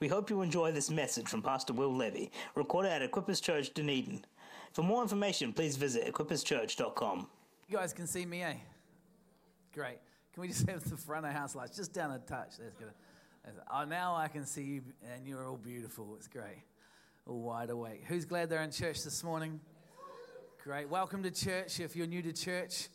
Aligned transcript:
We 0.00 0.08
hope 0.08 0.30
you 0.30 0.40
enjoy 0.40 0.72
this 0.72 0.88
message 0.88 1.28
from 1.28 1.42
Pastor 1.42 1.74
Will 1.74 1.94
Levy, 1.94 2.32
recorded 2.54 2.90
at 2.90 3.02
Equippers 3.02 3.42
Church, 3.42 3.74
Dunedin. 3.74 4.24
For 4.72 4.82
more 4.82 5.02
information, 5.02 5.52
please 5.52 5.76
visit 5.76 6.10
equipperschurch.com. 6.10 7.26
You 7.68 7.76
guys 7.76 7.92
can 7.92 8.06
see 8.06 8.24
me, 8.24 8.42
eh? 8.42 8.54
Great. 9.74 9.98
Can 10.32 10.40
we 10.40 10.48
just 10.48 10.66
have 10.70 10.88
the 10.88 10.96
front 10.96 11.26
of 11.26 11.32
house 11.32 11.54
lights 11.54 11.76
just 11.76 11.92
down 11.92 12.12
a 12.12 12.18
touch? 12.18 12.52
That's 12.58 12.74
good. 12.76 12.88
Oh, 13.70 13.84
now 13.84 14.16
I 14.16 14.28
can 14.28 14.46
see 14.46 14.62
you, 14.62 14.82
and 15.12 15.26
you're 15.26 15.46
all 15.46 15.58
beautiful. 15.58 16.14
It's 16.16 16.28
great. 16.28 16.62
All 17.26 17.42
wide 17.42 17.68
awake. 17.68 18.04
Who's 18.08 18.24
glad 18.24 18.48
they're 18.48 18.62
in 18.62 18.70
church 18.70 19.04
this 19.04 19.22
morning? 19.22 19.60
Great. 20.64 20.88
Welcome 20.88 21.22
to 21.24 21.30
church. 21.30 21.78
If 21.78 21.94
you're 21.94 22.06
new 22.06 22.22
to 22.22 22.32
church, 22.32 22.88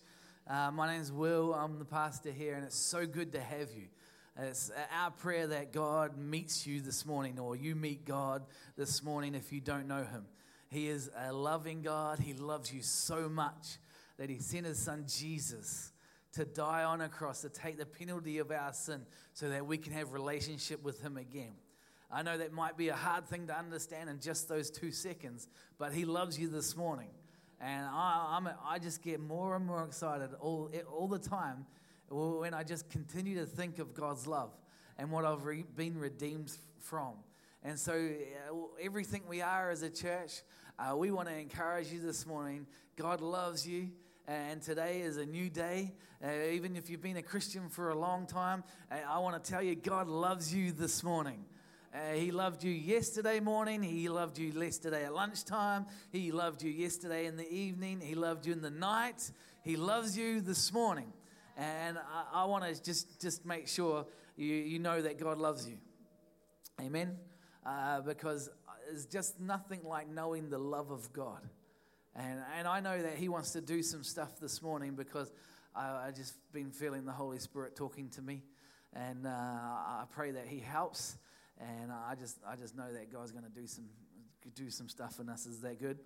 uh, 0.48 0.72
my 0.72 0.92
name's 0.92 1.12
Will. 1.12 1.54
I'm 1.54 1.78
the 1.78 1.86
pastor 1.86 2.32
here, 2.32 2.56
and 2.56 2.66
it's 2.66 2.76
so 2.76 3.06
good 3.06 3.32
to 3.34 3.42
have 3.42 3.72
you. 3.76 3.90
It's 4.38 4.70
our 4.92 5.12
prayer 5.12 5.48
that 5.48 5.72
God 5.72 6.18
meets 6.18 6.68
you 6.68 6.82
this 6.82 7.06
morning, 7.06 7.40
or 7.40 7.56
you 7.56 7.74
meet 7.74 8.06
God 8.06 8.44
this 8.76 9.02
morning 9.02 9.34
if 9.34 9.54
you 9.54 9.62
don't 9.62 9.88
know 9.88 10.04
Him. 10.04 10.26
He 10.70 10.90
is 10.90 11.10
a 11.18 11.32
loving 11.32 11.82
God. 11.82 12.20
He 12.20 12.34
loves 12.34 12.74
you 12.74 12.82
so 12.82 13.30
much 13.30 13.78
that 14.18 14.30
He 14.30 14.40
sent 14.40 14.66
His 14.66 14.78
Son 14.78 15.06
Jesus 15.08 15.94
to 16.34 16.44
die 16.44 16.84
on 16.84 17.00
a 17.00 17.08
cross 17.08 17.42
to 17.42 17.50
take 17.50 17.78
the 17.78 17.86
penalty 17.86 18.40
of 18.40 18.52
our 18.52 18.74
sin 18.74 19.06
so 19.34 19.48
that 19.50 19.66
we 19.66 19.78
can 19.78 19.94
have 19.94 20.12
relationship 20.12 20.84
with 20.84 21.02
Him 21.02 21.16
again. 21.16 21.54
I 22.12 22.22
know 22.22 22.38
that 22.38 22.52
might 22.52 22.76
be 22.76 22.90
a 22.90 22.96
hard 22.96 23.28
thing 23.28 23.48
to 23.48 23.58
understand 23.58 24.10
in 24.10 24.20
just 24.20 24.50
those 24.50 24.70
two 24.70 24.92
seconds, 24.92 25.48
but 25.78 25.94
He 25.94 26.04
loves 26.04 26.38
you 26.38 26.50
this 26.50 26.76
morning. 26.76 27.10
And 27.62 27.86
I, 27.86 28.36
I'm, 28.36 28.50
I 28.68 28.80
just 28.80 29.02
get 29.02 29.22
more 29.22 29.56
and 29.56 29.66
more 29.66 29.86
excited 29.86 30.32
all, 30.42 30.70
all 30.94 31.08
the 31.08 31.20
time 31.20 31.66
when 32.10 32.54
I 32.54 32.64
just 32.64 32.90
continue 32.90 33.40
to 33.40 33.46
think 33.46 33.80
of 33.80 33.94
God's 33.94 34.28
love 34.28 34.52
and 34.98 35.12
what 35.12 35.26
I've 35.26 35.46
re- 35.46 35.66
been 35.76 35.98
redeemed 35.98 36.52
from. 36.80 37.14
And 37.64 37.80
so, 37.80 37.94
uh, 37.94 38.56
everything 38.82 39.24
we 39.28 39.42
are 39.42 39.72
as 39.72 39.82
a 39.82 39.90
church, 39.90 40.44
uh, 40.78 40.96
we 40.96 41.10
want 41.10 41.30
to 41.30 41.36
encourage 41.36 41.92
you 41.92 42.00
this 42.00 42.28
morning. 42.28 42.68
God 42.96 43.22
loves 43.22 43.68
you, 43.68 43.90
and 44.28 44.62
today 44.62 45.02
is 45.02 45.18
a 45.18 45.26
new 45.26 45.50
day. 45.50 45.94
Uh, 46.24 46.30
even 46.52 46.76
if 46.76 46.90
you've 46.90 47.02
been 47.02 47.18
a 47.18 47.24
Christian 47.24 47.70
for 47.70 47.90
a 47.90 47.98
long 47.98 48.28
time, 48.28 48.64
uh, 48.92 48.96
I 49.10 49.20
want 49.20 49.44
to 49.44 49.52
tell 49.52 49.64
you, 49.64 49.76
God 49.76 50.08
loves 50.08 50.54
you 50.54 50.72
this 50.72 51.04
morning. 51.04 51.44
Uh, 51.94 52.14
he 52.14 52.32
loved 52.32 52.64
you 52.64 52.72
yesterday 52.72 53.40
morning. 53.40 53.82
He 53.82 54.10
loved 54.10 54.38
you 54.38 54.52
yesterday 54.52 55.06
at 55.06 55.14
lunchtime. 55.14 55.86
He 56.12 56.32
loved 56.32 56.62
you 56.62 56.70
yesterday 56.70 57.26
in 57.26 57.38
the 57.38 57.50
evening. 57.50 58.02
He 58.02 58.16
loved 58.16 58.46
you 58.46 58.54
in 58.54 58.62
the 58.62 58.70
night. 58.70 59.32
He 59.64 59.78
loves 59.78 60.18
you 60.18 60.42
this 60.42 60.74
morning. 60.74 61.12
And 61.58 61.98
I, 61.98 62.42
I 62.42 62.46
want 62.46 62.66
to 62.66 62.84
just, 62.84 63.22
just 63.22 63.46
make 63.46 63.68
sure 63.68 64.06
you, 64.36 64.54
you 64.54 64.80
know 64.80 65.02
that 65.02 65.20
God 65.20 65.38
loves 65.38 65.68
you. 65.68 65.78
Amen? 66.82 67.18
Uh, 67.66 68.02
because 68.02 68.50
it's 68.92 69.06
just 69.06 69.40
nothing 69.40 69.82
like 69.84 70.10
knowing 70.10 70.50
the 70.50 70.58
love 70.58 70.92
of 70.92 71.12
God. 71.14 71.42
And, 72.16 72.40
and 72.58 72.68
I 72.68 72.80
know 72.80 73.02
that 73.02 73.16
He 73.16 73.30
wants 73.30 73.52
to 73.52 73.62
do 73.62 73.82
some 73.82 74.04
stuff 74.04 74.40
this 74.40 74.62
morning 74.62 74.96
because 74.96 75.32
I, 75.76 76.08
I 76.08 76.12
just 76.16 76.36
been 76.52 76.72
feeling 76.72 77.06
the 77.06 77.12
Holy 77.12 77.40
Spirit 77.40 77.76
talking 77.76 78.10
to 78.10 78.22
me. 78.22 78.44
And 78.94 79.26
uh, 79.26 79.30
I 79.30 80.04
pray 80.12 80.32
that 80.32 80.48
He 80.48 80.60
helps. 80.60 81.18
And 81.60 81.92
I 81.92 82.16
just, 82.16 82.38
I 82.48 82.56
just 82.56 82.76
know 82.76 82.92
that 82.92 83.12
God's 83.12 83.32
going 83.32 83.46
to 83.46 83.50
do 83.50 83.68
some, 83.68 83.86
do 84.56 84.70
some 84.70 84.90
stuff 84.90 85.20
in 85.20 85.30
us. 85.30 85.46
Is 85.46 85.62
that 85.62 85.80
good? 85.80 86.00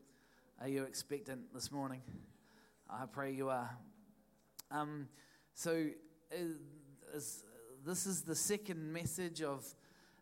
Are 0.62 0.68
you 0.68 0.84
expectant 0.84 1.54
this 1.54 1.72
morning? 1.72 2.02
I 2.90 3.06
pray 3.06 3.34
you 3.34 3.50
are. 3.50 3.70
Um, 4.72 5.08
so, 5.60 5.88
uh, 6.32 6.38
this 7.86 8.06
is 8.06 8.22
the 8.22 8.34
second 8.34 8.94
message 8.94 9.42
of 9.42 9.66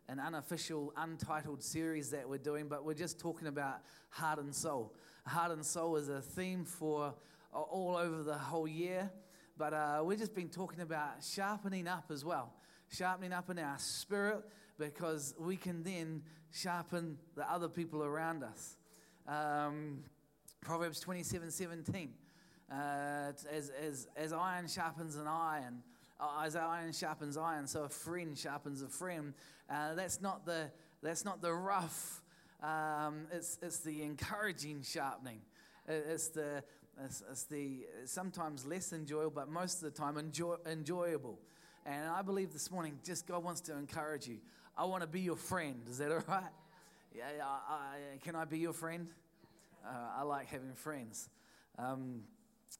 an 0.08 0.18
unofficial, 0.18 0.92
untitled 0.96 1.62
series 1.62 2.10
that 2.10 2.28
we're 2.28 2.38
doing, 2.38 2.66
but 2.66 2.84
we're 2.84 2.92
just 2.92 3.20
talking 3.20 3.46
about 3.46 3.82
heart 4.10 4.40
and 4.40 4.52
soul. 4.52 4.96
Heart 5.28 5.52
and 5.52 5.64
soul 5.64 5.94
is 5.94 6.08
a 6.08 6.20
theme 6.20 6.64
for 6.64 7.14
uh, 7.54 7.60
all 7.60 7.96
over 7.96 8.24
the 8.24 8.34
whole 8.34 8.66
year, 8.66 9.12
but 9.56 9.72
uh, 9.72 10.02
we've 10.04 10.18
just 10.18 10.34
been 10.34 10.48
talking 10.48 10.80
about 10.80 11.22
sharpening 11.22 11.86
up 11.86 12.06
as 12.10 12.24
well, 12.24 12.52
sharpening 12.90 13.32
up 13.32 13.48
in 13.48 13.60
our 13.60 13.78
spirit 13.78 14.42
because 14.76 15.36
we 15.38 15.54
can 15.56 15.84
then 15.84 16.20
sharpen 16.50 17.16
the 17.36 17.48
other 17.48 17.68
people 17.68 18.02
around 18.02 18.42
us. 18.42 18.76
Um, 19.28 20.02
Proverbs 20.62 20.98
27 20.98 21.52
17 21.52 22.12
uh, 22.70 23.32
as, 23.50 23.70
as, 23.70 24.08
as 24.16 24.32
iron 24.32 24.68
sharpens 24.68 25.16
an 25.16 25.26
iron, 25.26 25.82
uh, 26.20 26.42
as 26.44 26.56
iron 26.56 26.92
sharpens 26.92 27.36
iron, 27.36 27.66
so 27.66 27.84
a 27.84 27.88
friend 27.88 28.36
sharpens 28.36 28.82
a 28.82 28.88
friend. 28.88 29.34
Uh, 29.70 29.94
that's 29.94 30.20
not 30.20 30.44
the 30.44 30.70
that's 31.02 31.24
not 31.24 31.40
the 31.40 31.52
rough. 31.52 32.22
Um, 32.62 33.26
it's 33.32 33.58
it's 33.62 33.78
the 33.78 34.02
encouraging 34.02 34.82
sharpening. 34.82 35.40
It's 35.86 36.28
the 36.28 36.62
it's, 37.04 37.22
it's, 37.30 37.44
the 37.44 37.86
sometimes 38.04 38.66
less 38.66 38.92
enjoyable, 38.92 39.30
but 39.30 39.48
most 39.48 39.82
of 39.82 39.92
the 39.92 39.98
time 39.98 40.18
enjoy, 40.18 40.56
enjoyable. 40.66 41.38
And 41.86 42.08
I 42.08 42.22
believe 42.22 42.52
this 42.52 42.70
morning, 42.70 42.98
just 43.04 43.26
God 43.26 43.44
wants 43.44 43.60
to 43.62 43.76
encourage 43.76 44.26
you. 44.26 44.38
I 44.76 44.84
want 44.84 45.02
to 45.02 45.06
be 45.06 45.20
your 45.20 45.36
friend. 45.36 45.80
Is 45.88 45.98
that 45.98 46.10
all 46.12 46.22
right? 46.26 46.50
Yeah, 47.16 47.24
I, 47.42 47.72
I, 47.74 48.18
can 48.22 48.34
I 48.34 48.44
be 48.44 48.58
your 48.58 48.72
friend? 48.72 49.08
Uh, 49.86 50.18
I 50.18 50.22
like 50.22 50.48
having 50.48 50.74
friends. 50.74 51.28
Um, 51.78 52.22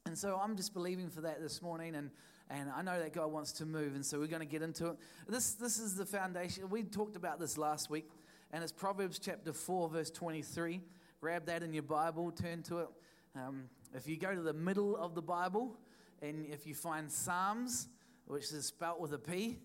and 0.05 0.17
so 0.17 0.39
I'm 0.41 0.55
just 0.55 0.73
believing 0.73 1.09
for 1.09 1.21
that 1.21 1.41
this 1.41 1.61
morning, 1.61 1.95
and, 1.95 2.09
and 2.49 2.69
I 2.69 2.81
know 2.81 2.99
that 2.99 3.13
God 3.13 3.31
wants 3.31 3.51
to 3.53 3.65
move, 3.65 3.95
and 3.95 4.05
so 4.05 4.19
we're 4.19 4.27
going 4.27 4.41
to 4.41 4.45
get 4.45 4.61
into 4.61 4.87
it. 4.87 4.97
This, 5.27 5.53
this 5.53 5.79
is 5.79 5.95
the 5.95 6.05
foundation. 6.05 6.69
We 6.69 6.83
talked 6.83 7.15
about 7.15 7.39
this 7.39 7.57
last 7.57 7.89
week, 7.89 8.09
and 8.51 8.63
it's 8.63 8.71
Proverbs 8.71 9.19
chapter 9.19 9.53
4, 9.53 9.89
verse 9.89 10.09
23. 10.09 10.81
Grab 11.21 11.45
that 11.45 11.63
in 11.63 11.73
your 11.73 11.83
Bible, 11.83 12.31
turn 12.31 12.63
to 12.63 12.79
it. 12.79 12.87
Um, 13.35 13.65
if 13.93 14.07
you 14.07 14.17
go 14.17 14.33
to 14.33 14.41
the 14.41 14.53
middle 14.53 14.95
of 14.95 15.15
the 15.15 15.21
Bible, 15.21 15.77
and 16.21 16.45
if 16.45 16.65
you 16.65 16.75
find 16.75 17.11
Psalms, 17.11 17.87
which 18.25 18.51
is 18.51 18.65
spelt 18.65 18.99
with 18.99 19.13
a 19.13 19.17
P, 19.17 19.59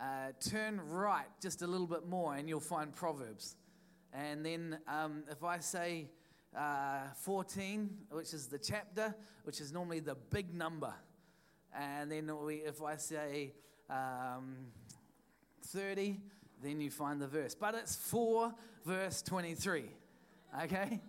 uh, 0.00 0.32
turn 0.40 0.80
right 0.80 1.26
just 1.42 1.62
a 1.62 1.66
little 1.66 1.86
bit 1.86 2.06
more, 2.06 2.34
and 2.34 2.48
you'll 2.48 2.60
find 2.60 2.94
Proverbs. 2.94 3.56
And 4.12 4.44
then 4.44 4.78
um, 4.88 5.24
if 5.30 5.44
I 5.44 5.58
say 5.60 6.08
uh, 6.56 7.12
14, 7.14 7.90
which 8.10 8.34
is 8.34 8.46
the 8.46 8.58
chapter, 8.58 9.14
which 9.44 9.60
is 9.60 9.72
normally 9.72 10.00
the 10.00 10.14
big 10.14 10.54
number. 10.54 10.92
And 11.72 12.10
then 12.10 12.30
we, 12.44 12.56
if 12.56 12.82
I 12.82 12.96
say 12.96 13.52
um, 13.88 14.56
30, 15.66 16.20
then 16.62 16.80
you 16.80 16.90
find 16.90 17.20
the 17.20 17.28
verse. 17.28 17.54
But 17.54 17.74
it's 17.74 17.96
4 17.96 18.52
verse 18.84 19.22
23. 19.22 19.84
Okay? 20.64 21.00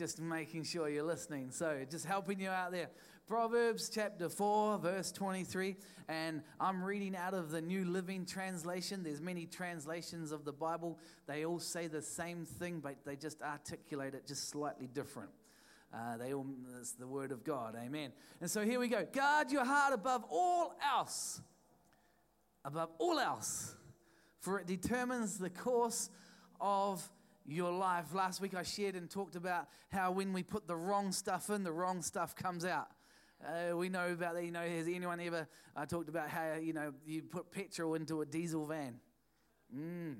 Just 0.00 0.18
making 0.18 0.64
sure 0.64 0.88
you're 0.88 1.04
listening. 1.04 1.50
So 1.50 1.84
just 1.90 2.06
helping 2.06 2.40
you 2.40 2.48
out 2.48 2.72
there. 2.72 2.88
Proverbs 3.26 3.90
chapter 3.92 4.30
4, 4.30 4.78
verse 4.78 5.12
23. 5.12 5.76
And 6.08 6.40
I'm 6.58 6.82
reading 6.82 7.14
out 7.14 7.34
of 7.34 7.50
the 7.50 7.60
New 7.60 7.84
Living 7.84 8.24
Translation. 8.24 9.02
There's 9.02 9.20
many 9.20 9.44
translations 9.44 10.32
of 10.32 10.46
the 10.46 10.54
Bible. 10.54 10.98
They 11.26 11.44
all 11.44 11.58
say 11.58 11.86
the 11.86 12.00
same 12.00 12.46
thing, 12.46 12.80
but 12.80 13.04
they 13.04 13.14
just 13.14 13.42
articulate 13.42 14.14
it 14.14 14.26
just 14.26 14.48
slightly 14.48 14.86
different. 14.86 15.28
Uh, 15.92 16.16
they 16.16 16.32
all, 16.32 16.46
it's 16.80 16.92
the 16.92 17.06
word 17.06 17.30
of 17.30 17.44
God. 17.44 17.76
Amen. 17.76 18.10
And 18.40 18.50
so 18.50 18.64
here 18.64 18.80
we 18.80 18.88
go. 18.88 19.06
Guard 19.12 19.52
your 19.52 19.66
heart 19.66 19.92
above 19.92 20.24
all 20.30 20.72
else. 20.82 21.42
Above 22.64 22.88
all 22.96 23.18
else. 23.18 23.74
For 24.38 24.60
it 24.60 24.66
determines 24.66 25.36
the 25.36 25.50
course 25.50 26.08
of 26.58 27.06
your 27.46 27.72
life. 27.72 28.14
Last 28.14 28.40
week 28.40 28.54
I 28.54 28.62
shared 28.62 28.94
and 28.94 29.10
talked 29.10 29.36
about 29.36 29.68
how 29.90 30.12
when 30.12 30.32
we 30.32 30.42
put 30.42 30.66
the 30.66 30.76
wrong 30.76 31.12
stuff 31.12 31.50
in, 31.50 31.62
the 31.62 31.72
wrong 31.72 32.02
stuff 32.02 32.34
comes 32.34 32.64
out. 32.64 32.88
Uh, 33.44 33.76
we 33.76 33.88
know 33.88 34.12
about 34.12 34.34
that. 34.34 34.44
You 34.44 34.50
know, 34.50 34.60
has 34.60 34.86
anyone 34.86 35.20
ever 35.20 35.48
uh, 35.74 35.86
talked 35.86 36.08
about 36.08 36.28
how, 36.28 36.54
you 36.60 36.72
know, 36.72 36.92
you 37.06 37.22
put 37.22 37.50
petrol 37.50 37.94
into 37.94 38.20
a 38.20 38.26
diesel 38.26 38.66
van? 38.66 39.00
Mm, 39.74 40.16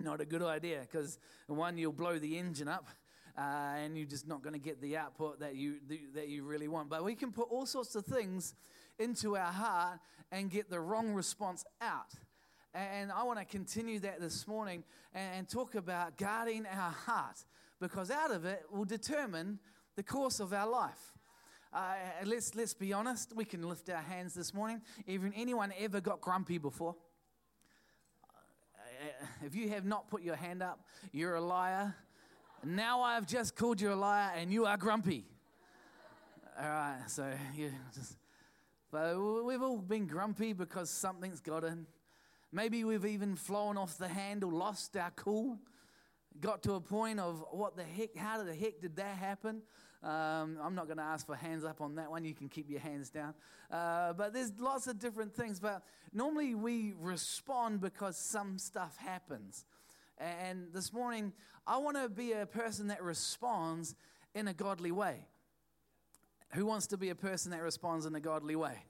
not 0.00 0.20
a 0.20 0.24
good 0.24 0.42
idea 0.42 0.80
because, 0.80 1.18
one, 1.46 1.78
you'll 1.78 1.92
blow 1.92 2.18
the 2.18 2.38
engine 2.38 2.68
up. 2.68 2.88
Uh, 3.36 3.76
and 3.78 3.96
you're 3.96 4.06
just 4.06 4.28
not 4.28 4.42
going 4.42 4.52
to 4.52 4.58
get 4.58 4.78
the 4.82 4.94
output 4.94 5.40
that 5.40 5.56
you 5.56 5.76
that 6.14 6.28
you 6.28 6.44
really 6.44 6.68
want. 6.68 6.90
But 6.90 7.02
we 7.02 7.14
can 7.14 7.32
put 7.32 7.48
all 7.50 7.64
sorts 7.64 7.94
of 7.94 8.04
things 8.04 8.54
into 8.98 9.38
our 9.38 9.52
heart 9.52 10.00
and 10.30 10.50
get 10.50 10.68
the 10.68 10.78
wrong 10.78 11.14
response 11.14 11.64
out. 11.80 12.12
And 12.74 13.12
I 13.12 13.22
want 13.24 13.38
to 13.38 13.44
continue 13.44 13.98
that 14.00 14.18
this 14.18 14.48
morning 14.48 14.82
and 15.14 15.46
talk 15.46 15.74
about 15.74 16.16
guarding 16.16 16.64
our 16.66 16.90
heart 16.90 17.44
because 17.80 18.10
out 18.10 18.30
of 18.30 18.46
it 18.46 18.62
will 18.70 18.86
determine 18.86 19.58
the 19.94 20.02
course 20.02 20.40
of 20.40 20.54
our 20.54 20.66
life. 20.66 21.12
Uh, 21.74 21.94
let's, 22.24 22.54
let's 22.54 22.72
be 22.72 22.94
honest. 22.94 23.36
We 23.36 23.44
can 23.44 23.68
lift 23.68 23.90
our 23.90 24.00
hands 24.00 24.32
this 24.32 24.54
morning. 24.54 24.80
Even 25.06 25.34
anyone 25.34 25.72
ever 25.78 26.00
got 26.00 26.22
grumpy 26.22 26.56
before? 26.56 26.96
Uh, 28.24 29.26
if 29.44 29.54
you 29.54 29.68
have 29.68 29.84
not 29.84 30.08
put 30.08 30.22
your 30.22 30.36
hand 30.36 30.62
up, 30.62 30.80
you're 31.12 31.34
a 31.34 31.40
liar. 31.42 31.94
Now 32.64 33.02
I 33.02 33.16
have 33.16 33.26
just 33.26 33.54
called 33.54 33.82
you 33.82 33.92
a 33.92 33.94
liar 33.96 34.32
and 34.34 34.50
you 34.50 34.64
are 34.64 34.78
grumpy. 34.78 35.26
All 36.58 36.68
right, 36.68 37.02
so 37.06 37.30
you 37.54 37.70
just, 37.94 38.16
but 38.90 39.18
we've 39.18 39.62
all 39.62 39.78
been 39.78 40.06
grumpy 40.06 40.54
because 40.54 40.88
something's 40.88 41.40
got 41.40 41.64
in. 41.64 41.86
Maybe 42.52 42.84
we've 42.84 43.06
even 43.06 43.34
flown 43.34 43.78
off 43.78 43.96
the 43.96 44.08
handle, 44.08 44.50
lost 44.50 44.94
our 44.96 45.10
cool, 45.16 45.58
got 46.38 46.62
to 46.64 46.74
a 46.74 46.80
point 46.80 47.18
of 47.18 47.42
what 47.50 47.76
the 47.76 47.82
heck, 47.82 48.14
how 48.14 48.42
the 48.44 48.54
heck 48.54 48.80
did 48.80 48.96
that 48.96 49.16
happen? 49.16 49.62
Um, 50.02 50.58
I'm 50.62 50.74
not 50.74 50.86
going 50.86 50.98
to 50.98 51.02
ask 51.04 51.24
for 51.24 51.34
hands 51.34 51.64
up 51.64 51.80
on 51.80 51.94
that 51.94 52.10
one. 52.10 52.24
You 52.24 52.34
can 52.34 52.48
keep 52.48 52.68
your 52.68 52.80
hands 52.80 53.08
down. 53.08 53.34
Uh, 53.70 54.12
but 54.12 54.34
there's 54.34 54.52
lots 54.58 54.86
of 54.86 54.98
different 54.98 55.34
things. 55.34 55.60
But 55.60 55.82
normally 56.12 56.54
we 56.54 56.92
respond 56.98 57.80
because 57.80 58.18
some 58.18 58.58
stuff 58.58 58.96
happens. 58.98 59.64
And 60.18 60.66
this 60.74 60.92
morning, 60.92 61.32
I 61.66 61.78
want 61.78 61.96
to 61.96 62.08
be 62.08 62.32
a 62.32 62.46
person 62.46 62.88
that 62.88 63.02
responds 63.02 63.94
in 64.34 64.48
a 64.48 64.52
godly 64.52 64.92
way. 64.92 65.26
Who 66.54 66.66
wants 66.66 66.88
to 66.88 66.98
be 66.98 67.10
a 67.10 67.14
person 67.14 67.52
that 67.52 67.62
responds 67.62 68.04
in 68.04 68.14
a 68.14 68.20
godly 68.20 68.56
way? 68.56 68.84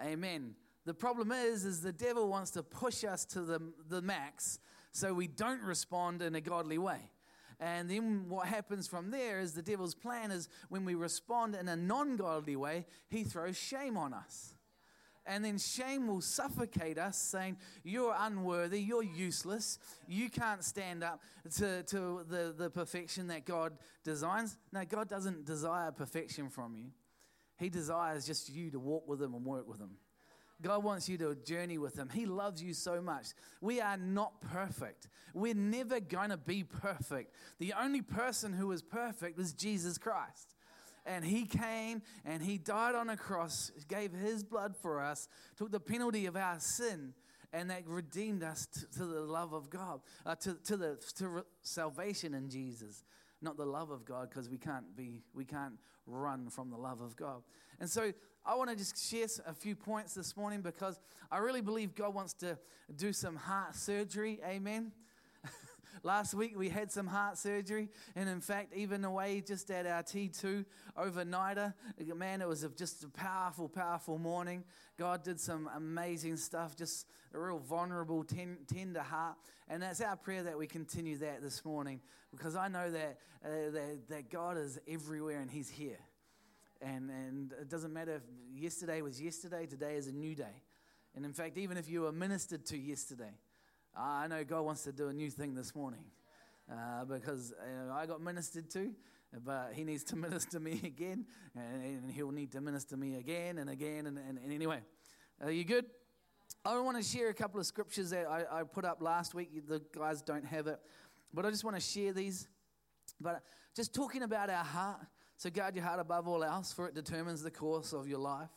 Amen. 0.00 0.54
The 0.84 0.94
problem 0.94 1.30
is, 1.30 1.64
is 1.64 1.80
the 1.80 1.92
devil 1.92 2.28
wants 2.28 2.50
to 2.52 2.62
push 2.62 3.04
us 3.04 3.24
to 3.26 3.42
the, 3.42 3.60
the 3.88 4.02
max 4.02 4.58
so 4.90 5.14
we 5.14 5.28
don't 5.28 5.62
respond 5.62 6.22
in 6.22 6.34
a 6.34 6.40
godly 6.40 6.78
way. 6.78 7.10
And 7.60 7.88
then 7.88 8.28
what 8.28 8.48
happens 8.48 8.88
from 8.88 9.12
there 9.12 9.38
is 9.38 9.52
the 9.52 9.62
devil's 9.62 9.94
plan 9.94 10.32
is 10.32 10.48
when 10.68 10.84
we 10.84 10.96
respond 10.96 11.54
in 11.54 11.68
a 11.68 11.76
non 11.76 12.16
godly 12.16 12.56
way, 12.56 12.86
he 13.08 13.22
throws 13.22 13.56
shame 13.56 13.96
on 13.96 14.12
us. 14.12 14.54
And 15.24 15.44
then 15.44 15.56
shame 15.58 16.08
will 16.08 16.20
suffocate 16.20 16.98
us, 16.98 17.16
saying, 17.16 17.56
You're 17.84 18.16
unworthy, 18.18 18.80
you're 18.80 19.04
useless, 19.04 19.78
you 20.08 20.28
can't 20.28 20.64
stand 20.64 21.04
up 21.04 21.20
to, 21.58 21.84
to 21.84 22.24
the, 22.28 22.52
the 22.56 22.68
perfection 22.68 23.28
that 23.28 23.44
God 23.44 23.74
designs. 24.02 24.58
No, 24.72 24.84
God 24.84 25.08
doesn't 25.08 25.44
desire 25.44 25.92
perfection 25.92 26.48
from 26.50 26.74
you, 26.74 26.86
He 27.56 27.68
desires 27.68 28.26
just 28.26 28.48
you 28.48 28.72
to 28.72 28.80
walk 28.80 29.06
with 29.06 29.22
Him 29.22 29.34
and 29.34 29.44
work 29.44 29.68
with 29.68 29.78
Him. 29.78 29.90
God 30.62 30.82
wants 30.84 31.08
you 31.08 31.18
to 31.18 31.34
journey 31.34 31.78
with 31.78 31.96
Him. 31.96 32.08
He 32.12 32.26
loves 32.26 32.62
you 32.62 32.74
so 32.74 33.00
much. 33.00 33.28
We 33.60 33.80
are 33.80 33.96
not 33.96 34.40
perfect. 34.40 35.08
We're 35.34 35.54
never 35.54 36.00
going 36.00 36.30
to 36.30 36.36
be 36.36 36.64
perfect. 36.64 37.34
The 37.58 37.74
only 37.74 38.02
person 38.02 38.52
who 38.52 38.68
was 38.68 38.82
perfect 38.82 39.36
was 39.36 39.52
Jesus 39.52 39.98
Christ. 39.98 40.54
And 41.04 41.24
He 41.24 41.44
came 41.46 42.02
and 42.24 42.42
He 42.42 42.58
died 42.58 42.94
on 42.94 43.08
a 43.10 43.16
cross, 43.16 43.72
gave 43.88 44.12
His 44.12 44.42
blood 44.42 44.76
for 44.76 45.00
us, 45.00 45.28
took 45.56 45.70
the 45.70 45.80
penalty 45.80 46.26
of 46.26 46.36
our 46.36 46.60
sin, 46.60 47.14
and 47.52 47.68
that 47.70 47.86
redeemed 47.86 48.42
us 48.42 48.66
to, 48.66 48.98
to 48.98 49.06
the 49.06 49.20
love 49.20 49.52
of 49.52 49.68
God, 49.68 50.00
uh, 50.24 50.36
to, 50.36 50.54
to 50.64 50.76
the 50.76 50.96
to 51.16 51.28
re- 51.28 51.42
salvation 51.62 52.34
in 52.34 52.48
Jesus 52.48 53.04
not 53.42 53.56
the 53.56 53.66
love 53.66 53.90
of 53.90 54.04
God 54.04 54.28
because 54.30 54.48
we 54.48 54.56
can't 54.56 54.96
be 54.96 55.22
we 55.34 55.44
can't 55.44 55.74
run 56.06 56.48
from 56.48 56.70
the 56.70 56.76
love 56.76 57.00
of 57.00 57.16
God. 57.16 57.42
And 57.80 57.90
so 57.90 58.12
I 58.44 58.56
want 58.56 58.70
to 58.70 58.76
just 58.76 59.08
share 59.08 59.26
a 59.46 59.54
few 59.54 59.76
points 59.76 60.14
this 60.14 60.36
morning 60.36 60.62
because 60.62 60.98
I 61.30 61.38
really 61.38 61.60
believe 61.60 61.94
God 61.94 62.12
wants 62.12 62.32
to 62.34 62.58
do 62.96 63.12
some 63.12 63.36
heart 63.36 63.76
surgery. 63.76 64.40
Amen. 64.44 64.90
Last 66.02 66.34
week 66.34 66.58
we 66.58 66.68
had 66.68 66.90
some 66.90 67.06
heart 67.06 67.38
surgery, 67.38 67.88
and 68.16 68.28
in 68.28 68.40
fact, 68.40 68.74
even 68.74 69.04
away 69.04 69.44
just 69.46 69.70
at 69.70 69.86
our 69.86 70.02
T2 70.02 70.64
overnighter, 70.98 71.72
man, 72.16 72.42
it 72.42 72.48
was 72.48 72.66
just 72.76 73.04
a 73.04 73.08
powerful, 73.08 73.68
powerful 73.68 74.18
morning. 74.18 74.64
God 74.98 75.22
did 75.22 75.38
some 75.38 75.70
amazing 75.76 76.36
stuff, 76.36 76.74
just 76.74 77.06
a 77.32 77.38
real 77.38 77.60
vulnerable, 77.60 78.24
tender 78.24 79.02
heart. 79.02 79.36
And 79.68 79.84
that's 79.84 80.00
our 80.00 80.16
prayer 80.16 80.42
that 80.42 80.58
we 80.58 80.66
continue 80.66 81.16
that 81.18 81.42
this 81.42 81.64
morning 81.64 82.00
because 82.32 82.56
I 82.56 82.66
know 82.66 82.90
that, 82.90 83.18
uh, 83.44 83.70
that, 83.70 84.08
that 84.08 84.30
God 84.30 84.58
is 84.58 84.80
everywhere 84.88 85.40
and 85.40 85.50
He's 85.50 85.70
here. 85.70 85.98
And, 86.82 87.10
and 87.10 87.52
it 87.60 87.68
doesn't 87.68 87.92
matter 87.92 88.16
if 88.16 88.22
yesterday 88.60 89.02
was 89.02 89.20
yesterday, 89.20 89.66
today 89.66 89.94
is 89.94 90.08
a 90.08 90.12
new 90.12 90.34
day. 90.34 90.62
And 91.14 91.24
in 91.24 91.32
fact, 91.32 91.56
even 91.58 91.76
if 91.76 91.88
you 91.88 92.02
were 92.02 92.12
ministered 92.12 92.66
to 92.66 92.76
yesterday, 92.76 93.32
I 93.96 94.26
know 94.26 94.42
God 94.42 94.62
wants 94.62 94.82
to 94.84 94.92
do 94.92 95.08
a 95.08 95.12
new 95.12 95.30
thing 95.30 95.54
this 95.54 95.74
morning 95.74 96.04
uh, 96.70 97.04
because 97.04 97.52
uh, 97.52 97.92
I 97.92 98.06
got 98.06 98.20
ministered 98.20 98.70
to, 98.70 98.92
but 99.44 99.72
He 99.74 99.84
needs 99.84 100.02
to 100.04 100.16
minister 100.26 100.58
me 100.58 100.80
again, 100.84 101.26
and, 101.54 101.84
and 101.84 102.10
He'll 102.10 102.32
need 102.32 102.52
to 102.52 102.60
minister 102.60 102.96
me 102.96 103.16
again 103.16 103.58
and 103.58 103.70
again. 103.70 104.06
And, 104.06 104.18
and, 104.18 104.38
and 104.38 104.52
anyway, 104.52 104.80
are 105.40 105.50
you 105.50 105.64
good? 105.64 105.84
I 106.64 106.78
want 106.80 106.96
to 106.96 107.02
share 107.02 107.28
a 107.28 107.34
couple 107.34 107.60
of 107.60 107.66
scriptures 107.66 108.10
that 108.10 108.26
I, 108.26 108.60
I 108.60 108.62
put 108.62 108.84
up 108.84 109.02
last 109.02 109.34
week. 109.34 109.68
The 109.68 109.82
guys 109.96 110.22
don't 110.22 110.44
have 110.46 110.66
it, 110.66 110.78
but 111.32 111.44
I 111.44 111.50
just 111.50 111.64
want 111.64 111.76
to 111.76 111.82
share 111.82 112.12
these. 112.12 112.48
But 113.20 113.42
just 113.74 113.94
talking 113.94 114.22
about 114.22 114.50
our 114.50 114.64
heart, 114.64 115.00
so 115.36 115.50
guard 115.50 115.74
your 115.74 115.84
heart 115.84 116.00
above 116.00 116.28
all 116.28 116.44
else, 116.44 116.72
for 116.72 116.86
it 116.86 116.94
determines 116.94 117.42
the 117.42 117.50
course 117.50 117.92
of 117.92 118.06
your 118.06 118.18
life. 118.18 118.50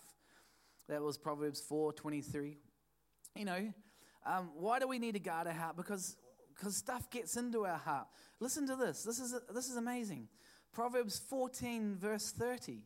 That 0.87 1.01
was 1.01 1.17
Proverbs 1.17 1.61
4 1.61 1.93
23. 1.93 2.57
You 3.35 3.45
know, 3.45 3.73
um, 4.25 4.51
why 4.55 4.79
do 4.79 4.87
we 4.87 4.99
need 4.99 5.13
to 5.13 5.19
guard 5.19 5.47
our 5.47 5.53
heart? 5.53 5.75
Because 5.75 6.15
because 6.55 6.77
stuff 6.77 7.09
gets 7.09 7.35
into 7.37 7.65
our 7.65 7.77
heart. 7.77 8.07
Listen 8.39 8.67
to 8.67 8.75
this. 8.75 9.03
This 9.03 9.19
is, 9.19 9.35
this 9.53 9.69
is 9.69 9.75
amazing. 9.75 10.27
Proverbs 10.71 11.19
14, 11.29 11.97
verse 11.97 12.31
30. 12.31 12.79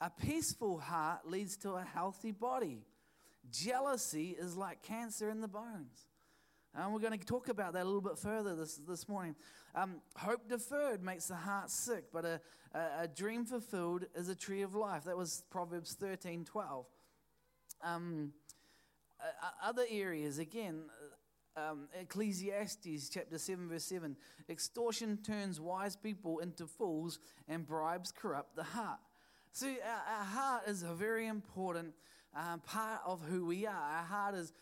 A 0.00 0.10
peaceful 0.10 0.78
heart 0.78 1.28
leads 1.28 1.56
to 1.58 1.72
a 1.72 1.82
healthy 1.82 2.32
body. 2.32 2.84
Jealousy 3.50 4.36
is 4.38 4.56
like 4.56 4.82
cancer 4.82 5.30
in 5.30 5.40
the 5.40 5.48
bones. 5.48 6.06
And 6.74 6.92
we're 6.92 7.00
going 7.00 7.18
to 7.18 7.26
talk 7.26 7.48
about 7.48 7.74
that 7.74 7.82
a 7.82 7.84
little 7.84 8.00
bit 8.00 8.16
further 8.16 8.56
this, 8.56 8.80
this 8.88 9.06
morning. 9.06 9.36
Um, 9.74 9.96
hope 10.16 10.48
deferred 10.48 11.02
makes 11.02 11.26
the 11.26 11.34
heart 11.34 11.70
sick, 11.70 12.04
but 12.12 12.24
a, 12.24 12.40
a, 12.74 13.02
a, 13.02 13.08
dream 13.08 13.44
fulfilled 13.44 14.06
is 14.14 14.30
a 14.30 14.34
tree 14.34 14.62
of 14.62 14.74
life. 14.74 15.04
That 15.04 15.16
was 15.16 15.44
Proverbs 15.50 15.94
13 15.94 16.46
12. 16.46 16.86
Um, 17.84 18.32
uh, 19.20 19.50
other 19.62 19.84
areas, 19.90 20.38
again, 20.38 20.84
um, 21.56 21.88
Ecclesiastes 22.00 23.10
chapter 23.10 23.36
7, 23.36 23.68
verse 23.68 23.84
7 23.84 24.16
extortion 24.48 25.18
turns 25.18 25.60
wise 25.60 25.94
people 25.94 26.38
into 26.38 26.66
fools, 26.66 27.18
and 27.48 27.66
bribes 27.66 28.12
corrupt 28.12 28.56
the 28.56 28.64
heart. 28.64 29.00
See, 29.52 29.76
our, 29.84 30.18
our 30.18 30.24
heart 30.24 30.62
is 30.68 30.82
a 30.82 30.94
very 30.94 31.26
important 31.26 31.92
part 32.64 33.00
of 33.04 33.20
who 33.28 33.44
we 33.44 33.66
are. 33.66 33.74
Our 33.74 34.04
heart 34.04 34.34
is, 34.34 34.52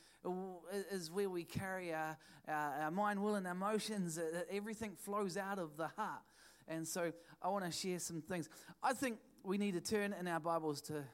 is 0.92 1.10
where 1.10 1.30
we 1.30 1.44
carry 1.44 1.92
our, 1.92 2.16
our, 2.48 2.74
our 2.82 2.90
mind, 2.90 3.22
will, 3.22 3.36
and 3.36 3.46
emotions. 3.46 4.18
Everything 4.50 4.92
flows 4.96 5.36
out 5.36 5.58
of 5.58 5.76
the 5.76 5.88
heart. 5.88 6.22
And 6.68 6.86
so 6.86 7.12
I 7.42 7.48
want 7.48 7.64
to 7.64 7.72
share 7.72 7.98
some 7.98 8.22
things. 8.22 8.48
I 8.82 8.92
think 8.92 9.18
we 9.42 9.58
need 9.58 9.74
to 9.74 9.80
turn 9.80 10.12
in 10.12 10.28
our 10.28 10.40
Bibles 10.40 10.80
to 10.82 11.04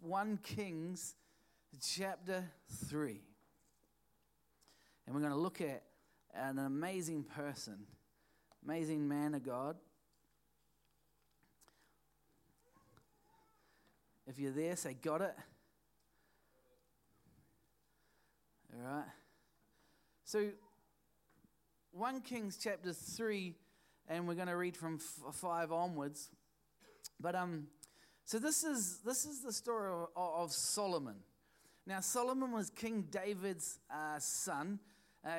1 0.00 0.38
Kings 0.42 1.14
chapter 1.80 2.44
3. 2.88 3.20
And 5.06 5.14
we're 5.14 5.20
going 5.20 5.32
to 5.32 5.38
look 5.38 5.60
at 5.60 5.82
an 6.34 6.58
amazing 6.58 7.24
person, 7.24 7.86
amazing 8.64 9.08
man 9.08 9.34
of 9.34 9.44
God. 9.44 9.76
If 14.26 14.38
you're 14.38 14.52
there, 14.52 14.76
say, 14.76 14.94
Got 14.94 15.22
it. 15.22 15.34
All 18.78 18.82
right. 18.82 19.04
So, 20.24 20.50
1 21.92 22.20
Kings 22.20 22.58
chapter 22.62 22.92
3, 22.92 23.54
and 24.08 24.28
we're 24.28 24.34
going 24.34 24.48
to 24.48 24.56
read 24.56 24.76
from 24.76 24.98
f- 25.00 25.34
5 25.34 25.72
onwards. 25.72 26.28
But, 27.18 27.34
um, 27.34 27.68
so 28.26 28.38
this 28.38 28.64
is, 28.64 28.98
this 28.98 29.24
is 29.24 29.40
the 29.40 29.52
story 29.52 29.90
of, 29.90 30.08
of 30.14 30.52
Solomon. 30.52 31.14
Now, 31.86 32.00
Solomon 32.00 32.52
was 32.52 32.68
King 32.68 33.06
David's 33.10 33.78
uh, 33.90 34.18
son, 34.18 34.78
uh, 35.24 35.30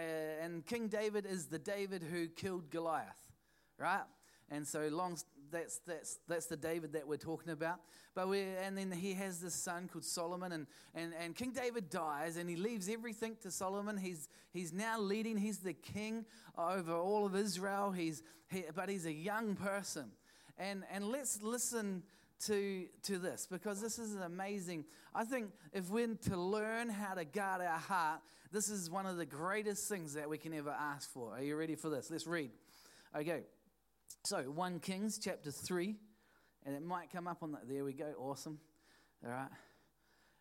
and 0.41 0.65
King 0.65 0.87
David 0.87 1.27
is 1.27 1.45
the 1.45 1.59
David 1.59 2.01
who 2.01 2.27
killed 2.29 2.71
Goliath, 2.71 3.31
right? 3.77 4.05
And 4.49 4.65
so 4.65 4.87
long, 4.87 5.17
that's, 5.51 5.79
that's, 5.87 6.19
that's 6.27 6.45
the 6.47 6.57
David 6.57 6.93
that 6.93 7.07
we're 7.07 7.17
talking 7.17 7.51
about. 7.51 7.79
But 8.15 8.29
we 8.29 8.41
and 8.41 8.77
then 8.77 8.91
he 8.91 9.13
has 9.13 9.39
this 9.39 9.53
son 9.53 9.89
called 9.91 10.05
Solomon, 10.05 10.51
and, 10.51 10.67
and, 10.95 11.13
and 11.19 11.35
King 11.35 11.51
David 11.51 11.89
dies, 11.89 12.37
and 12.37 12.49
he 12.49 12.55
leaves 12.55 12.89
everything 12.89 13.37
to 13.43 13.51
Solomon. 13.51 13.97
He's, 13.97 14.27
he's 14.51 14.73
now 14.73 14.99
leading, 14.99 15.37
he's 15.37 15.59
the 15.59 15.73
king 15.73 16.25
over 16.57 16.93
all 16.93 17.25
of 17.25 17.35
Israel, 17.35 17.91
he's, 17.91 18.23
he, 18.49 18.63
but 18.75 18.89
he's 18.89 19.05
a 19.05 19.13
young 19.13 19.55
person. 19.55 20.11
And, 20.57 20.83
and 20.91 21.05
let's 21.09 21.43
listen 21.43 22.03
to, 22.45 22.85
to 23.03 23.17
this 23.17 23.47
because 23.49 23.81
this 23.81 23.99
is 23.99 24.15
amazing. 24.15 24.85
I 25.13 25.23
think 25.23 25.51
if 25.73 25.89
we're 25.89 26.15
to 26.29 26.37
learn 26.37 26.89
how 26.89 27.13
to 27.13 27.25
guard 27.25 27.61
our 27.61 27.77
heart, 27.77 28.21
this 28.51 28.69
is 28.69 28.89
one 28.89 29.05
of 29.05 29.17
the 29.17 29.25
greatest 29.25 29.89
things 29.89 30.13
that 30.13 30.29
we 30.29 30.37
can 30.37 30.53
ever 30.53 30.69
ask 30.69 31.11
for. 31.11 31.33
Are 31.33 31.41
you 31.41 31.55
ready 31.55 31.75
for 31.75 31.89
this? 31.89 32.09
Let's 32.09 32.27
read. 32.27 32.51
Okay. 33.15 33.41
So, 34.29 34.41
1 34.41 34.81
Kings 34.81 35.17
chapter 35.17 35.51
3, 35.51 35.95
and 36.65 36.75
it 36.75 36.83
might 36.83 37.09
come 37.13 37.29
up 37.29 37.43
on 37.43 37.53
that. 37.53 37.61
There 37.69 37.85
we 37.85 37.93
go. 37.93 38.13
Awesome. 38.19 38.59
All 39.23 39.31
right. 39.31 39.47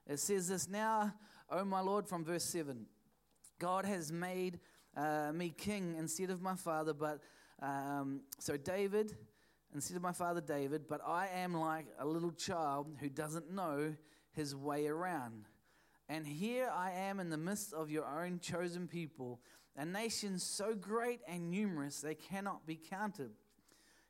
It 0.09 0.19
says 0.19 0.49
this 0.49 0.69
now, 0.69 1.14
O 1.50 1.64
my 1.64 1.78
Lord, 1.78 2.09
from 2.09 2.25
verse 2.25 2.43
7 2.43 2.85
God 3.61 3.85
has 3.85 4.11
made 4.11 4.59
uh, 4.97 5.31
me 5.33 5.55
king 5.57 5.95
instead 5.97 6.31
of 6.31 6.43
my 6.43 6.57
father, 6.57 6.95
but 6.95 7.21
um, 7.62 8.23
so 8.40 8.57
David 8.57 9.16
instead 9.73 9.97
of 9.97 10.02
my 10.02 10.11
father 10.11 10.40
David, 10.40 10.88
but 10.88 11.00
I 11.07 11.28
am 11.28 11.55
like 11.55 11.87
a 12.00 12.07
little 12.07 12.33
child 12.33 12.88
who 12.99 13.09
doesn't 13.09 13.52
know 13.52 13.95
his 14.33 14.57
way 14.57 14.88
around. 14.88 15.45
And 16.09 16.26
here 16.26 16.73
I 16.75 16.90
am 16.90 17.21
in 17.21 17.31
the 17.31 17.37
midst 17.37 17.73
of 17.73 17.88
your 17.88 18.05
own 18.05 18.40
chosen 18.40 18.88
people, 18.88 19.38
a 19.76 19.87
nation 19.87 20.40
so 20.40 20.75
great 20.75 21.21
and 21.28 21.52
numerous 21.52 22.00
they 22.00 22.16
cannot 22.16 22.66
be 22.66 22.75
counted. 22.75 23.31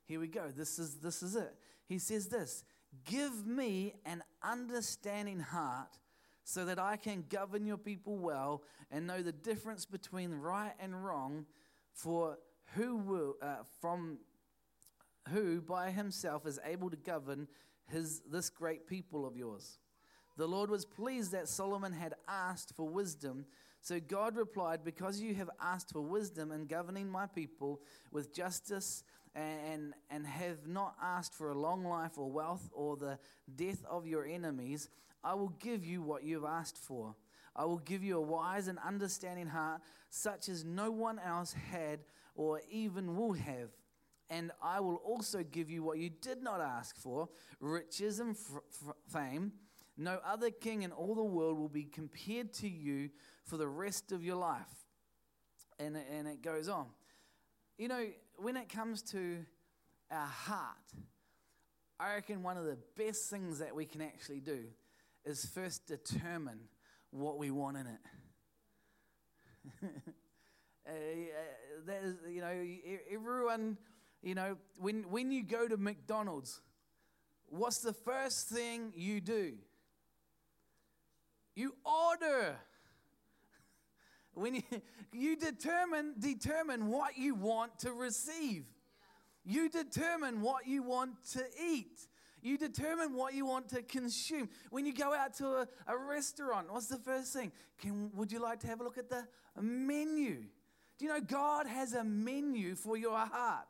Here 0.07 0.19
we 0.19 0.27
go. 0.27 0.51
This 0.55 0.79
is, 0.79 0.95
this 0.95 1.21
is 1.21 1.35
it. 1.35 1.53
He 1.85 1.99
says 1.99 2.27
this 2.27 2.63
Give 3.05 3.45
me 3.45 3.93
an 4.05 4.23
understanding 4.41 5.39
heart 5.39 5.97
so 6.43 6.63
that 6.65 6.79
I 6.79 6.95
can 6.95 7.25
govern 7.27 7.65
your 7.65 7.77
people 7.77 8.17
well 8.17 8.63
and 8.89 9.05
know 9.05 9.21
the 9.21 9.33
difference 9.33 9.85
between 9.85 10.31
right 10.31 10.73
and 10.79 11.03
wrong, 11.03 11.45
for 11.93 12.37
who 12.75 12.95
will, 12.95 13.35
uh, 13.41 13.57
from 13.81 14.19
who 15.29 15.61
by 15.61 15.91
himself 15.91 16.45
is 16.45 16.57
able 16.63 16.89
to 16.89 16.95
govern 16.95 17.47
his, 17.91 18.21
this 18.31 18.49
great 18.49 18.87
people 18.87 19.25
of 19.25 19.35
yours. 19.35 19.79
The 20.37 20.47
Lord 20.47 20.69
was 20.69 20.85
pleased 20.85 21.31
that 21.31 21.49
Solomon 21.49 21.91
had 21.91 22.13
asked 22.27 22.73
for 22.75 22.87
wisdom. 22.87 23.45
So 23.81 23.99
God 23.99 24.35
replied, 24.37 24.85
Because 24.85 25.19
you 25.19 25.33
have 25.35 25.49
asked 25.59 25.91
for 25.91 26.01
wisdom 26.01 26.51
in 26.51 26.67
governing 26.67 27.09
my 27.09 27.25
people 27.25 27.81
with 28.11 28.33
justice 28.33 29.03
and, 29.37 29.93
and 30.09 30.25
have 30.25 30.67
not 30.67 30.95
asked 31.01 31.33
for 31.33 31.49
a 31.49 31.57
long 31.57 31.83
life 31.83 32.17
or 32.17 32.29
wealth 32.29 32.69
or 32.73 32.97
the 32.97 33.19
death 33.55 33.85
of 33.89 34.07
your 34.07 34.25
enemies, 34.25 34.89
I 35.23 35.35
will 35.35 35.53
give 35.59 35.85
you 35.85 36.01
what 36.01 36.23
you 36.23 36.35
have 36.41 36.51
asked 36.51 36.77
for. 36.77 37.15
I 37.55 37.65
will 37.65 37.79
give 37.79 38.03
you 38.03 38.17
a 38.17 38.21
wise 38.21 38.67
and 38.67 38.79
understanding 38.79 39.47
heart, 39.47 39.81
such 40.09 40.47
as 40.49 40.63
no 40.63 40.91
one 40.91 41.19
else 41.19 41.53
had 41.53 41.99
or 42.35 42.61
even 42.69 43.15
will 43.15 43.33
have. 43.33 43.69
And 44.29 44.51
I 44.61 44.79
will 44.79 44.97
also 44.97 45.43
give 45.43 45.69
you 45.69 45.83
what 45.83 45.97
you 45.97 46.09
did 46.09 46.43
not 46.43 46.59
ask 46.59 46.95
for 46.97 47.29
riches 47.59 48.19
and 48.19 48.35
f- 48.35 48.61
f- 48.87 48.95
fame. 49.07 49.53
No 49.97 50.19
other 50.25 50.51
king 50.51 50.83
in 50.83 50.91
all 50.91 51.15
the 51.15 51.23
world 51.23 51.57
will 51.57 51.69
be 51.69 51.85
compared 51.85 52.53
to 52.55 52.67
you 52.67 53.09
for 53.43 53.57
the 53.57 53.67
rest 53.67 54.11
of 54.11 54.23
your 54.23 54.35
life. 54.35 54.85
And, 55.79 55.97
and 56.11 56.27
it 56.27 56.41
goes 56.41 56.67
on. 56.67 56.87
You 57.77 57.87
know, 57.87 58.05
when 58.37 58.55
it 58.55 58.69
comes 58.69 59.01
to 59.01 59.43
our 60.11 60.25
heart, 60.25 60.77
I 61.99 62.13
reckon 62.15 62.43
one 62.43 62.57
of 62.57 62.65
the 62.65 62.77
best 62.95 63.29
things 63.29 63.59
that 63.59 63.75
we 63.75 63.85
can 63.85 64.01
actually 64.01 64.39
do 64.39 64.65
is 65.25 65.45
first 65.45 65.87
determine 65.87 66.59
what 67.11 67.37
we 67.37 67.51
want 67.51 67.77
in 67.77 67.87
it. 67.87 67.99
uh, 70.87 70.91
that 71.87 72.03
is, 72.03 72.15
you 72.29 72.41
know, 72.41 72.65
everyone, 73.11 73.77
you 74.21 74.35
know, 74.35 74.57
when, 74.77 75.03
when 75.09 75.31
you 75.31 75.43
go 75.43 75.67
to 75.67 75.77
McDonald's, 75.77 76.61
what's 77.47 77.79
the 77.79 77.93
first 77.93 78.47
thing 78.49 78.93
you 78.95 79.19
do? 79.19 79.53
You 81.55 81.73
order. 81.83 82.57
When 84.37 84.55
you, 84.55 84.61
you 85.11 85.35
determine, 85.35 86.13
determine 86.19 86.87
what 86.87 87.17
you 87.17 87.35
want 87.35 87.79
to 87.79 87.91
receive. 87.91 88.65
You 89.43 89.69
determine 89.69 90.41
what 90.41 90.67
you 90.67 90.83
want 90.83 91.11
to 91.33 91.43
eat. 91.61 92.07
You 92.41 92.57
determine 92.57 93.13
what 93.13 93.33
you 93.33 93.45
want 93.45 93.69
to 93.69 93.81
consume. 93.81 94.49
When 94.69 94.85
you 94.85 94.93
go 94.93 95.13
out 95.13 95.33
to 95.35 95.47
a, 95.47 95.67
a 95.87 95.97
restaurant, 95.97 96.71
what's 96.71 96.87
the 96.87 96.97
first 96.97 97.33
thing? 97.33 97.51
Can, 97.79 98.11
would 98.13 98.31
you 98.31 98.39
like 98.41 98.59
to 98.59 98.67
have 98.67 98.79
a 98.79 98.83
look 98.83 98.97
at 98.97 99.09
the 99.09 99.25
menu? 99.59 100.43
Do 100.97 101.05
you 101.05 101.11
know 101.11 101.19
God 101.19 101.67
has 101.67 101.93
a 101.93 102.03
menu 102.03 102.75
for 102.75 102.95
your 102.95 103.17
heart? 103.17 103.65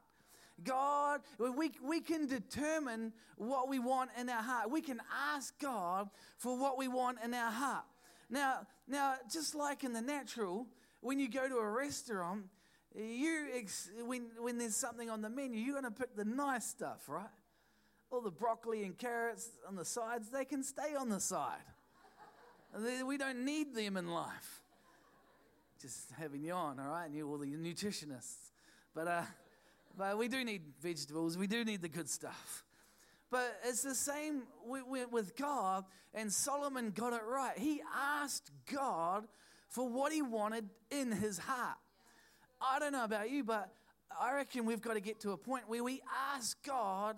God, 0.63 1.21
we, 1.37 1.71
we 1.83 2.01
can 2.01 2.27
determine 2.27 3.13
what 3.37 3.69
we 3.69 3.79
want 3.79 4.09
in 4.19 4.29
our 4.29 4.41
heart. 4.41 4.71
We 4.71 4.81
can 4.81 4.99
ask 5.33 5.57
God 5.59 6.09
for 6.37 6.57
what 6.57 6.77
we 6.77 6.87
want 6.87 7.19
in 7.23 7.33
our 7.33 7.51
heart. 7.51 7.85
Now, 8.29 8.67
now, 8.87 9.15
just 9.31 9.55
like 9.55 9.83
in 9.83 9.93
the 9.93 10.01
natural, 10.01 10.67
when 11.01 11.19
you 11.19 11.29
go 11.29 11.47
to 11.47 11.55
a 11.55 11.69
restaurant, 11.69 12.45
you 12.95 13.47
ex- 13.53 13.89
when, 14.05 14.27
when 14.39 14.57
there's 14.57 14.75
something 14.75 15.09
on 15.09 15.21
the 15.21 15.29
menu, 15.29 15.59
you're 15.59 15.79
going 15.79 15.91
to 15.91 15.97
pick 15.97 16.15
the 16.15 16.25
nice 16.25 16.65
stuff, 16.65 17.07
right? 17.07 17.27
All 18.11 18.21
the 18.21 18.31
broccoli 18.31 18.83
and 18.83 18.97
carrots 18.97 19.49
on 19.67 19.75
the 19.75 19.85
sides, 19.85 20.29
they 20.29 20.45
can 20.45 20.63
stay 20.63 20.95
on 20.97 21.09
the 21.09 21.19
side. 21.19 21.59
we 23.05 23.17
don't 23.17 23.45
need 23.45 23.75
them 23.75 23.97
in 23.97 24.07
life. 24.07 24.61
Just 25.81 26.11
having 26.17 26.41
you 26.41 26.53
on, 26.53 26.79
all 26.79 26.87
right? 26.87 27.05
And 27.05 27.15
you 27.15 27.29
all 27.29 27.37
the 27.37 27.45
nutritionists. 27.45 28.51
But, 28.95 29.07
uh, 29.07 29.21
but 29.97 30.17
we 30.17 30.27
do 30.27 30.43
need 30.43 30.63
vegetables. 30.81 31.37
We 31.37 31.47
do 31.47 31.63
need 31.63 31.81
the 31.81 31.89
good 31.89 32.09
stuff. 32.09 32.63
But 33.29 33.59
it's 33.65 33.81
the 33.81 33.95
same 33.95 34.43
with 34.65 35.35
God, 35.35 35.83
and 36.13 36.31
Solomon 36.31 36.91
got 36.91 37.13
it 37.13 37.21
right. 37.27 37.57
He 37.57 37.81
asked 37.93 38.51
God 38.71 39.27
for 39.67 39.87
what 39.87 40.13
he 40.13 40.21
wanted 40.21 40.69
in 40.91 41.11
his 41.11 41.37
heart. 41.37 41.77
I 42.61 42.79
don't 42.79 42.93
know 42.93 43.03
about 43.03 43.29
you, 43.29 43.43
but 43.43 43.69
I 44.19 44.33
reckon 44.33 44.65
we've 44.65 44.81
got 44.81 44.93
to 44.93 45.01
get 45.01 45.19
to 45.21 45.31
a 45.31 45.37
point 45.37 45.65
where 45.67 45.83
we 45.83 46.01
ask 46.33 46.57
God 46.65 47.17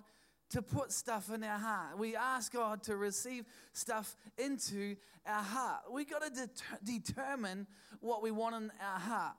to 0.50 0.62
put 0.62 0.90
stuff 0.90 1.32
in 1.32 1.44
our 1.44 1.58
heart. 1.58 1.96
We 1.96 2.16
ask 2.16 2.52
God 2.52 2.82
to 2.84 2.96
receive 2.96 3.44
stuff 3.72 4.16
into 4.36 4.96
our 5.24 5.42
heart. 5.42 5.82
We 5.92 6.04
got 6.04 6.22
to 6.22 6.30
det- 6.30 6.62
determine 6.82 7.68
what 8.00 8.20
we 8.20 8.32
want 8.32 8.56
in 8.56 8.72
our 8.80 8.98
heart. 8.98 9.36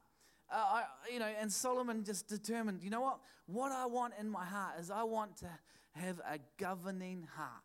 Uh, 0.49 0.55
I, 0.55 0.83
you 1.11 1.19
know, 1.19 1.29
and 1.39 1.51
Solomon 1.51 2.03
just 2.03 2.27
determined, 2.27 2.81
you 2.81 2.89
know 2.89 3.01
what? 3.01 3.19
What 3.45 3.71
I 3.71 3.85
want 3.85 4.13
in 4.19 4.29
my 4.29 4.45
heart 4.45 4.79
is 4.79 4.89
I 4.89 5.03
want 5.03 5.37
to 5.37 5.49
have 5.93 6.19
a 6.19 6.39
governing 6.57 7.27
heart. 7.35 7.63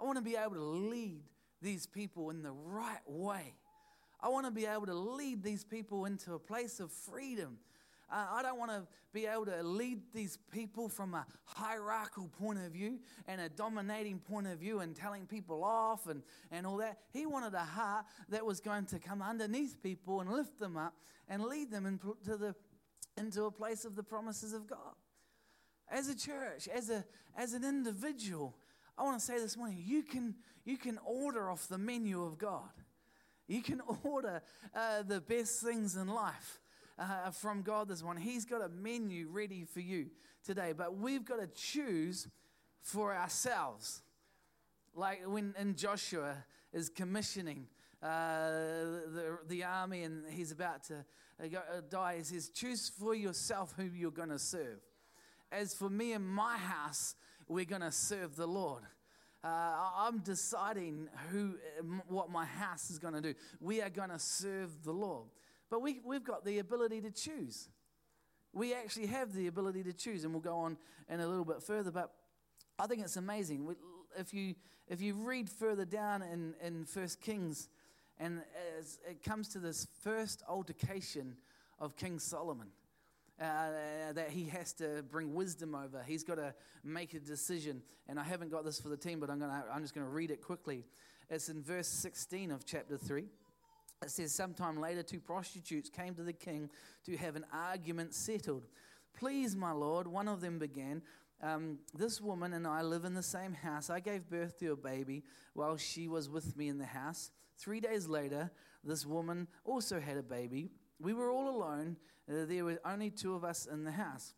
I 0.00 0.04
want 0.04 0.18
to 0.18 0.22
be 0.22 0.36
able 0.36 0.54
to 0.54 0.62
lead 0.62 1.22
these 1.60 1.86
people 1.86 2.30
in 2.30 2.42
the 2.42 2.52
right 2.52 3.00
way. 3.06 3.54
I 4.20 4.28
want 4.28 4.46
to 4.46 4.52
be 4.52 4.66
able 4.66 4.86
to 4.86 4.94
lead 4.94 5.42
these 5.42 5.64
people 5.64 6.04
into 6.04 6.34
a 6.34 6.38
place 6.38 6.80
of 6.80 6.92
freedom. 6.92 7.58
Uh, 8.10 8.26
I 8.30 8.42
don't 8.42 8.58
want 8.58 8.70
to 8.70 8.86
be 9.12 9.26
able 9.26 9.46
to 9.46 9.62
lead 9.62 10.00
these 10.14 10.38
people 10.50 10.88
from 10.88 11.14
a 11.14 11.26
hierarchical 11.44 12.28
point 12.28 12.58
of 12.58 12.72
view 12.72 12.98
and 13.26 13.40
a 13.40 13.48
dominating 13.48 14.18
point 14.18 14.46
of 14.46 14.58
view 14.58 14.80
and 14.80 14.94
telling 14.94 15.26
people 15.26 15.64
off 15.64 16.06
and, 16.06 16.22
and 16.50 16.66
all 16.66 16.76
that. 16.76 16.98
He 17.12 17.26
wanted 17.26 17.54
a 17.54 17.64
heart 17.64 18.04
that 18.28 18.44
was 18.44 18.60
going 18.60 18.86
to 18.86 18.98
come 18.98 19.22
underneath 19.22 19.82
people 19.82 20.20
and 20.20 20.30
lift 20.30 20.58
them 20.58 20.76
up 20.76 20.94
and 21.28 21.42
lead 21.42 21.70
them 21.70 21.86
into, 21.86 22.36
the, 22.36 22.54
into 23.16 23.44
a 23.44 23.50
place 23.50 23.84
of 23.84 23.96
the 23.96 24.02
promises 24.02 24.52
of 24.52 24.66
God 24.66 24.94
as 25.90 26.08
a 26.08 26.16
church, 26.16 26.68
as, 26.68 26.90
a, 26.90 27.04
as 27.36 27.52
an 27.52 27.64
individual, 27.64 28.56
I 28.96 29.02
want 29.02 29.18
to 29.18 29.24
say 29.24 29.38
this 29.38 29.56
morning 29.56 29.82
you 29.84 30.02
can, 30.02 30.34
you 30.64 30.76
can 30.76 30.98
order 31.04 31.50
off 31.50 31.68
the 31.68 31.78
menu 31.78 32.22
of 32.22 32.38
God. 32.38 32.70
You 33.48 33.62
can 33.62 33.80
order 34.04 34.42
uh, 34.74 35.02
the 35.02 35.20
best 35.20 35.60
things 35.60 35.96
in 35.96 36.08
life 36.08 36.60
uh, 36.98 37.30
from 37.30 37.62
God 37.62 37.88
this 37.88 38.02
morning. 38.02 38.22
He's 38.22 38.44
got 38.44 38.62
a 38.62 38.68
menu 38.68 39.28
ready 39.30 39.64
for 39.64 39.80
you 39.80 40.06
today, 40.44 40.72
but 40.72 40.96
we've 40.96 41.24
got 41.24 41.40
to 41.40 41.46
choose 41.48 42.28
for 42.80 43.14
ourselves. 43.14 44.02
Like 44.94 45.22
when 45.26 45.54
in 45.58 45.74
Joshua 45.74 46.36
is 46.72 46.88
commissioning 46.88 47.66
uh, 48.02 48.06
the, 48.08 49.38
the 49.48 49.64
army 49.64 50.02
and 50.02 50.24
he's 50.28 50.52
about 50.52 50.84
to 50.84 51.04
uh, 51.42 51.46
uh, 51.46 51.80
die, 51.88 52.16
he 52.18 52.24
says, 52.24 52.50
Choose 52.50 52.88
for 52.88 53.14
yourself 53.14 53.74
who 53.76 53.84
you're 53.84 54.10
going 54.10 54.28
to 54.28 54.38
serve. 54.38 54.80
As 55.52 55.74
for 55.74 55.90
me 55.90 56.14
and 56.14 56.26
my 56.26 56.56
house, 56.56 57.14
we're 57.46 57.66
going 57.66 57.82
to 57.82 57.92
serve 57.92 58.36
the 58.36 58.46
Lord. 58.46 58.82
Uh, 59.44 59.74
I'm 59.96 60.20
deciding 60.20 61.08
who, 61.30 61.56
what 62.08 62.30
my 62.30 62.46
house 62.46 62.90
is 62.90 62.98
going 62.98 63.14
to 63.14 63.20
do. 63.20 63.34
We 63.60 63.82
are 63.82 63.90
going 63.90 64.08
to 64.08 64.18
serve 64.18 64.82
the 64.82 64.92
Lord. 64.92 65.26
But 65.68 65.82
we, 65.82 66.00
we've 66.04 66.24
got 66.24 66.44
the 66.44 66.58
ability 66.58 67.02
to 67.02 67.10
choose. 67.10 67.68
We 68.54 68.72
actually 68.72 69.06
have 69.06 69.34
the 69.34 69.46
ability 69.46 69.82
to 69.84 69.92
choose, 69.92 70.24
and 70.24 70.32
we'll 70.32 70.42
go 70.42 70.56
on 70.56 70.78
in 71.10 71.20
a 71.20 71.26
little 71.26 71.44
bit 71.44 71.62
further. 71.62 71.90
But 71.90 72.12
I 72.78 72.86
think 72.86 73.02
it's 73.02 73.16
amazing. 73.16 73.74
If 74.16 74.32
you, 74.32 74.54
if 74.88 75.02
you 75.02 75.14
read 75.14 75.50
further 75.50 75.84
down 75.84 76.22
in, 76.22 76.54
in 76.64 76.86
1 76.90 77.08
Kings, 77.20 77.68
and 78.18 78.42
it 79.08 79.22
comes 79.22 79.48
to 79.48 79.58
this 79.58 79.86
first 80.02 80.42
altercation 80.48 81.36
of 81.78 81.96
King 81.96 82.18
Solomon 82.18 82.68
uh, 83.42 84.12
that 84.12 84.30
he 84.30 84.44
has 84.44 84.72
to 84.74 85.02
bring 85.10 85.34
wisdom 85.34 85.74
over. 85.74 86.02
He's 86.06 86.22
got 86.22 86.36
to 86.36 86.54
make 86.84 87.14
a 87.14 87.18
decision. 87.18 87.82
And 88.08 88.18
I 88.18 88.22
haven't 88.22 88.50
got 88.50 88.64
this 88.64 88.80
for 88.80 88.88
the 88.88 88.96
team, 88.96 89.18
but 89.18 89.30
I'm, 89.30 89.40
gonna, 89.40 89.64
I'm 89.72 89.82
just 89.82 89.94
going 89.94 90.06
to 90.06 90.12
read 90.12 90.30
it 90.30 90.42
quickly. 90.42 90.84
It's 91.28 91.48
in 91.48 91.62
verse 91.62 91.88
16 91.88 92.50
of 92.52 92.64
chapter 92.64 92.96
3. 92.96 93.24
It 94.02 94.10
says, 94.10 94.32
Sometime 94.32 94.80
later, 94.80 95.02
two 95.02 95.20
prostitutes 95.20 95.90
came 95.90 96.14
to 96.14 96.22
the 96.22 96.32
king 96.32 96.70
to 97.04 97.16
have 97.16 97.36
an 97.36 97.44
argument 97.52 98.14
settled. 98.14 98.66
Please, 99.18 99.56
my 99.56 99.72
lord, 99.72 100.06
one 100.06 100.28
of 100.28 100.40
them 100.40 100.58
began. 100.58 101.02
Um, 101.42 101.78
this 101.94 102.20
woman 102.20 102.52
and 102.52 102.66
I 102.66 102.82
live 102.82 103.04
in 103.04 103.14
the 103.14 103.22
same 103.22 103.54
house. 103.54 103.90
I 103.90 103.98
gave 103.98 104.30
birth 104.30 104.58
to 104.60 104.72
a 104.72 104.76
baby 104.76 105.24
while 105.54 105.76
she 105.76 106.06
was 106.06 106.28
with 106.28 106.56
me 106.56 106.68
in 106.68 106.78
the 106.78 106.86
house. 106.86 107.32
Three 107.58 107.80
days 107.80 108.06
later, 108.06 108.50
this 108.84 109.04
woman 109.04 109.48
also 109.64 110.00
had 110.00 110.16
a 110.16 110.22
baby. 110.22 110.70
We 111.02 111.14
were 111.14 111.30
all 111.30 111.48
alone. 111.48 111.96
Uh, 112.30 112.44
there 112.46 112.64
were 112.64 112.80
only 112.84 113.10
two 113.10 113.34
of 113.34 113.44
us 113.44 113.66
in 113.66 113.82
the 113.84 113.90
house. 113.90 114.34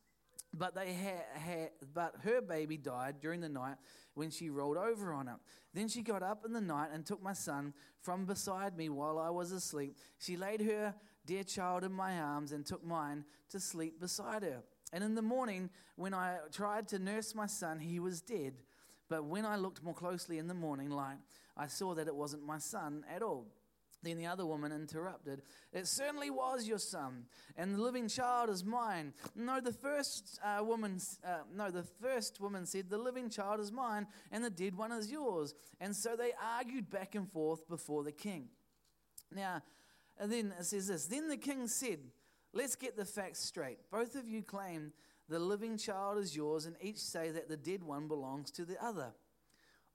But 0.56 0.74
they 0.74 0.92
had, 0.92 1.70
but 1.92 2.14
her 2.22 2.40
baby 2.40 2.76
died 2.76 3.16
during 3.20 3.40
the 3.40 3.48
night 3.48 3.76
when 4.14 4.30
she 4.30 4.50
rolled 4.50 4.76
over 4.76 5.12
on 5.12 5.28
it. 5.28 5.34
Then 5.74 5.88
she 5.88 6.00
got 6.00 6.22
up 6.22 6.44
in 6.46 6.52
the 6.52 6.60
night 6.60 6.90
and 6.92 7.04
took 7.04 7.22
my 7.22 7.32
son 7.32 7.74
from 8.00 8.24
beside 8.24 8.76
me 8.76 8.88
while 8.88 9.18
I 9.18 9.30
was 9.30 9.50
asleep. 9.50 9.96
She 10.18 10.36
laid 10.36 10.62
her 10.62 10.94
dear 11.26 11.42
child 11.42 11.84
in 11.84 11.92
my 11.92 12.18
arms 12.18 12.52
and 12.52 12.64
took 12.64 12.84
mine 12.84 13.24
to 13.50 13.58
sleep 13.58 14.00
beside 14.00 14.42
her. 14.42 14.62
And 14.92 15.02
in 15.02 15.16
the 15.16 15.22
morning, 15.22 15.70
when 15.96 16.14
I 16.14 16.36
tried 16.52 16.86
to 16.88 16.98
nurse 17.00 17.34
my 17.34 17.46
son, 17.46 17.80
he 17.80 17.98
was 17.98 18.20
dead. 18.20 18.54
But 19.08 19.24
when 19.24 19.44
I 19.44 19.56
looked 19.56 19.82
more 19.82 19.94
closely 19.94 20.38
in 20.38 20.46
the 20.46 20.54
morning 20.54 20.88
light, 20.88 21.18
I 21.56 21.66
saw 21.66 21.94
that 21.94 22.06
it 22.06 22.14
wasn't 22.14 22.46
my 22.46 22.58
son 22.58 23.04
at 23.12 23.22
all. 23.22 23.46
Then 24.04 24.18
the 24.18 24.26
other 24.26 24.44
woman 24.44 24.70
interrupted, 24.70 25.42
It 25.72 25.86
certainly 25.86 26.30
was 26.30 26.68
your 26.68 26.78
son, 26.78 27.24
and 27.56 27.74
the 27.74 27.82
living 27.82 28.08
child 28.08 28.50
is 28.50 28.64
mine. 28.64 29.14
No, 29.34 29.60
the 29.60 29.72
first 29.72 30.38
uh, 30.44 30.62
woman, 30.62 31.00
uh, 31.26 31.38
no, 31.52 31.70
the 31.70 31.82
first 31.82 32.40
woman 32.40 32.66
said, 32.66 32.90
The 32.90 32.98
living 32.98 33.30
child 33.30 33.60
is 33.60 33.72
mine, 33.72 34.06
and 34.30 34.44
the 34.44 34.50
dead 34.50 34.76
one 34.76 34.92
is 34.92 35.10
yours. 35.10 35.54
And 35.80 35.96
so 35.96 36.16
they 36.16 36.32
argued 36.56 36.90
back 36.90 37.14
and 37.14 37.30
forth 37.30 37.66
before 37.68 38.04
the 38.04 38.12
king. 38.12 38.48
Now, 39.34 39.62
and 40.18 40.30
then 40.30 40.52
it 40.58 40.64
says 40.66 40.88
this 40.88 41.06
Then 41.06 41.28
the 41.28 41.36
king 41.36 41.66
said, 41.66 42.00
Let's 42.52 42.76
get 42.76 42.96
the 42.96 43.04
facts 43.04 43.40
straight. 43.40 43.78
Both 43.90 44.14
of 44.14 44.28
you 44.28 44.42
claim 44.42 44.92
the 45.28 45.38
living 45.38 45.78
child 45.78 46.18
is 46.18 46.36
yours, 46.36 46.66
and 46.66 46.76
each 46.80 46.98
say 46.98 47.30
that 47.30 47.48
the 47.48 47.56
dead 47.56 47.82
one 47.82 48.06
belongs 48.08 48.50
to 48.52 48.64
the 48.64 48.82
other. 48.84 49.12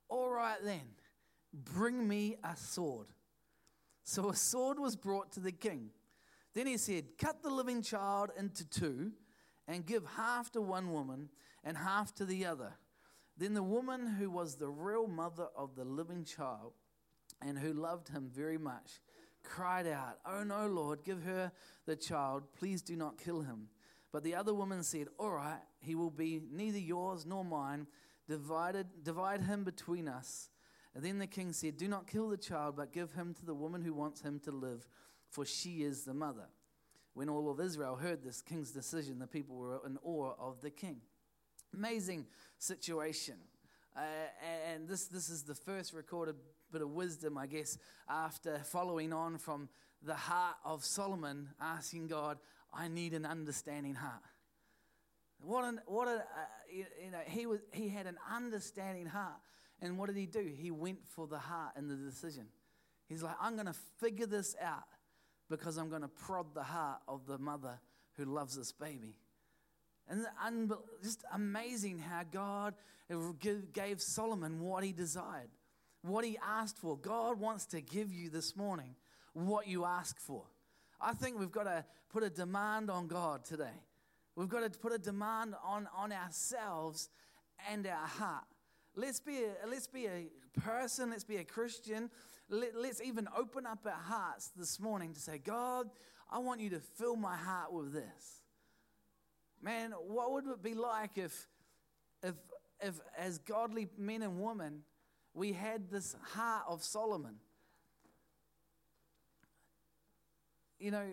All 0.10 0.32
right, 0.32 0.58
then, 0.64 0.82
bring 1.54 2.08
me 2.08 2.36
a 2.44 2.56
sword. 2.56 3.08
So 4.04 4.30
a 4.30 4.36
sword 4.36 4.80
was 4.80 4.96
brought 4.96 5.32
to 5.34 5.40
the 5.40 5.52
king. 5.52 5.90
Then 6.54 6.68
he 6.68 6.78
said, 6.78 7.18
Cut 7.18 7.44
the 7.44 7.50
living 7.50 7.82
child 7.82 8.32
into 8.38 8.68
two 8.68 9.12
and 9.68 9.86
give 9.86 10.04
half 10.18 10.52
to 10.52 10.62
one 10.62 10.92
woman 10.92 11.30
and 11.64 11.78
half 11.78 12.14
to 12.16 12.26
the 12.26 12.46
other. 12.46 12.74
Then 13.38 13.54
the 13.54 13.64
woman 13.64 14.08
who 14.08 14.30
was 14.30 14.56
the 14.56 14.68
real 14.68 15.08
mother 15.08 15.48
of 15.56 15.76
the 15.76 15.86
living 15.86 16.26
child 16.26 16.74
and 17.42 17.58
who 17.58 17.74
loved 17.74 18.10
him 18.10 18.30
very 18.34 18.58
much 18.58 19.00
cried 19.44 19.88
out, 19.88 20.20
Oh 20.26 20.44
no, 20.44 20.68
Lord, 20.68 21.04
give 21.04 21.24
her 21.24 21.52
the 21.86 21.96
child. 21.96 22.44
Please 22.58 22.82
do 22.82 22.96
not 22.96 23.18
kill 23.18 23.42
him. 23.42 23.68
But 24.12 24.24
the 24.24 24.36
other 24.36 24.54
woman 24.54 24.84
said, 24.84 25.08
All 25.18 25.32
right, 25.32 25.62
he 25.80 25.96
will 25.96 26.12
be 26.12 26.42
neither 26.52 26.80
yours 26.80 27.26
nor 27.26 27.44
mine. 27.44 27.88
Divided, 28.28 28.88
divide 29.04 29.42
him 29.42 29.64
between 29.64 30.08
us. 30.08 30.50
Then 31.00 31.20
the 31.20 31.28
king 31.28 31.54
said, 31.54 31.78
Do 31.78 31.88
not 31.88 32.08
kill 32.08 32.30
the 32.30 32.38
child, 32.38 32.76
but 32.78 32.94
give 32.94 33.14
him 33.14 33.34
to 33.36 33.46
the 33.46 33.54
woman 33.54 33.82
who 33.82 33.94
wants 33.94 34.22
him 34.22 34.40
to 34.46 34.52
live, 34.52 34.88
for 35.30 35.46
she 35.46 35.84
is 35.84 36.04
the 36.04 36.14
mother. 36.14 36.48
When 37.14 37.30
all 37.30 37.50
of 37.50 37.60
Israel 37.60 37.96
heard 37.96 38.24
this 38.24 38.42
king's 38.42 38.72
decision, 38.72 39.20
the 39.20 39.28
people 39.28 39.56
were 39.56 39.80
in 39.86 39.98
awe 40.04 40.34
of 40.40 40.62
the 40.62 40.70
king. 40.70 41.02
Amazing 41.74 42.26
situation. 42.58 43.36
Uh, 43.96 44.02
and 44.72 44.88
this, 44.88 45.08
this 45.08 45.30
is 45.30 45.44
the 45.44 45.56
first 45.56 45.94
recorded 45.94 46.36
bit 46.72 46.82
of 46.82 46.92
wisdom, 46.92 47.38
I 47.38 47.48
guess, 47.48 47.78
after 48.08 48.60
following 48.60 49.12
on 49.12 49.38
from 49.38 49.70
the 50.04 50.14
heart 50.14 50.56
of 50.64 50.86
Solomon, 50.86 51.50
asking 51.60 52.08
God, 52.08 52.38
I 52.74 52.88
need 52.88 53.14
an 53.14 53.26
understanding 53.26 53.96
heart. 53.96 54.22
What 55.42 55.64
an, 55.66 55.80
what 55.88 56.08
a, 56.08 56.18
uh, 56.18 56.22
you 56.72 57.12
know, 57.12 57.20
he, 57.26 57.46
was, 57.46 57.60
he 57.72 57.90
had 57.90 58.06
an 58.06 58.18
understanding 58.34 59.06
heart. 59.06 59.40
And 59.82 59.98
what 59.98 60.08
did 60.08 60.18
he 60.18 60.26
do? 60.26 60.52
He 60.58 60.72
went 60.72 61.00
for 61.08 61.28
the 61.28 61.40
heart 61.40 61.74
and 61.76 61.90
the 61.90 61.96
decision. 61.96 62.48
He's 63.08 63.24
like, 63.24 63.36
I'm 63.42 63.56
going 63.56 63.66
to 63.66 63.76
figure 64.00 64.26
this 64.26 64.56
out 64.62 64.84
because 65.50 65.78
I'm 65.78 65.90
going 65.90 66.02
to 66.02 66.08
prod 66.08 66.54
the 66.54 66.64
heart 66.64 67.00
of 67.08 67.26
the 67.26 67.38
mother 67.38 67.80
who 68.18 68.26
loves 68.26 68.56
this 68.56 68.72
baby. 68.72 69.16
And 70.10 70.74
just 71.04 71.24
amazing 71.34 72.00
how 72.00 72.24
God 72.30 72.74
gave 73.74 74.02
Solomon 74.02 74.60
what 74.60 74.84
he 74.84 74.92
desired, 74.92 75.50
what 76.02 76.26
he 76.26 76.38
asked 76.46 76.78
for. 76.78 76.98
God 76.98 77.40
wants 77.40 77.66
to 77.68 77.82
give 77.82 78.12
you 78.12 78.30
this 78.30 78.56
morning 78.56 78.96
what 79.34 79.68
you 79.68 79.86
ask 79.86 80.20
for. 80.20 80.44
I 81.00 81.14
think 81.14 81.40
we've 81.40 81.52
got 81.52 81.64
to 81.64 81.86
put 82.12 82.24
a 82.24 82.30
demand 82.30 82.90
on 82.90 83.08
God 83.08 83.46
today. 83.46 83.84
We've 84.36 84.50
got 84.50 84.72
to 84.72 84.80
put 84.80 84.94
a 84.94 84.98
demand 84.98 85.54
on, 85.64 85.88
on 85.96 86.12
ourselves 86.12 87.10
and 87.72 87.86
our 87.86 88.08
heart. 88.08 88.46
Let's 88.96 89.20
be 89.20 89.44
a, 89.44 89.68
let's 89.68 89.88
be 89.88 90.08
a 90.08 90.28
person, 90.60 91.12
let's 91.12 91.24
be 91.24 91.38
a 91.38 91.44
Christian. 91.44 92.10
Let, 92.50 92.76
let's 92.76 93.02
even 93.02 93.28
open 93.38 93.66
up 93.66 93.86
our 93.86 93.92
hearts 93.92 94.52
this 94.56 94.80
morning 94.80 95.14
to 95.14 95.20
say, 95.20 95.38
God, 95.38 95.90
I 96.30 96.40
want 96.40 96.62
you 96.62 96.70
to 96.72 96.80
fill 96.80 97.16
my 97.16 97.36
heart 97.36 97.72
with 97.72 97.94
this. 97.94 98.42
Man, 99.62 99.92
what 99.92 100.32
would 100.32 100.48
it 100.48 100.64
be 100.64 100.74
like 100.74 101.18
if, 101.18 101.48
if, 102.24 102.36
if 102.82 103.00
as 103.18 103.38
godly 103.40 103.88
men 103.98 104.22
and 104.22 104.42
women, 104.42 104.82
we 105.34 105.54
had 105.54 105.90
this 105.90 106.16
heart 106.34 106.64
of 106.68 106.84
Solomon? 106.84 107.36
You 110.80 110.92
know, 110.92 111.06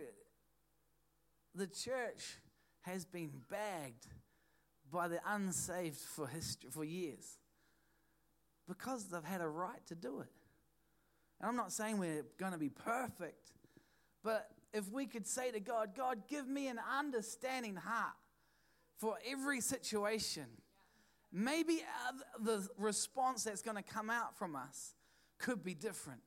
the 1.54 1.66
church 1.66 2.38
has 2.82 3.04
been 3.04 3.30
bagged 3.50 4.06
by 4.92 5.08
the 5.08 5.20
unsaved 5.26 5.98
for, 5.98 6.28
history, 6.28 6.70
for 6.70 6.84
years 6.84 7.38
because 8.68 9.04
they've 9.06 9.24
had 9.24 9.40
a 9.40 9.48
right 9.48 9.84
to 9.86 9.94
do 9.94 10.20
it. 10.20 10.28
And 11.40 11.48
I'm 11.48 11.56
not 11.56 11.72
saying 11.72 11.98
we're 11.98 12.24
going 12.38 12.52
to 12.52 12.58
be 12.58 12.70
perfect, 12.70 13.52
but 14.22 14.48
if 14.72 14.90
we 14.90 15.06
could 15.06 15.26
say 15.26 15.50
to 15.50 15.60
God, 15.60 15.90
God, 15.96 16.22
give 16.28 16.46
me 16.48 16.68
an 16.68 16.78
understanding 16.98 17.76
heart 17.76 18.14
for 18.98 19.16
every 19.30 19.60
situation, 19.60 20.46
maybe 21.32 21.82
the 22.40 22.66
response 22.78 23.44
that's 23.44 23.62
going 23.62 23.76
to 23.76 23.82
come 23.82 24.10
out 24.10 24.36
from 24.36 24.56
us 24.56 24.94
could 25.38 25.62
be 25.62 25.74
different. 25.74 26.20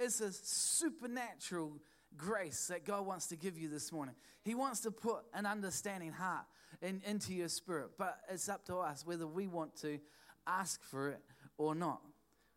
It's 0.00 0.20
a 0.20 0.32
supernatural 0.32 1.78
grace 2.16 2.66
that 2.68 2.84
God 2.84 3.06
wants 3.06 3.26
to 3.28 3.36
give 3.36 3.58
you 3.58 3.68
this 3.68 3.92
morning. 3.92 4.14
He 4.42 4.54
wants 4.54 4.80
to 4.80 4.90
put 4.90 5.24
an 5.34 5.46
understanding 5.46 6.12
heart 6.12 6.46
in, 6.80 7.02
into 7.06 7.32
your 7.32 7.48
spirit, 7.48 7.90
but 7.98 8.18
it's 8.28 8.48
up 8.48 8.64
to 8.66 8.76
us 8.76 9.06
whether 9.06 9.26
we 9.26 9.46
want 9.46 9.76
to 9.82 9.98
ask 10.46 10.82
for 10.82 11.10
it 11.10 11.22
or 11.58 11.74
not. 11.74 12.00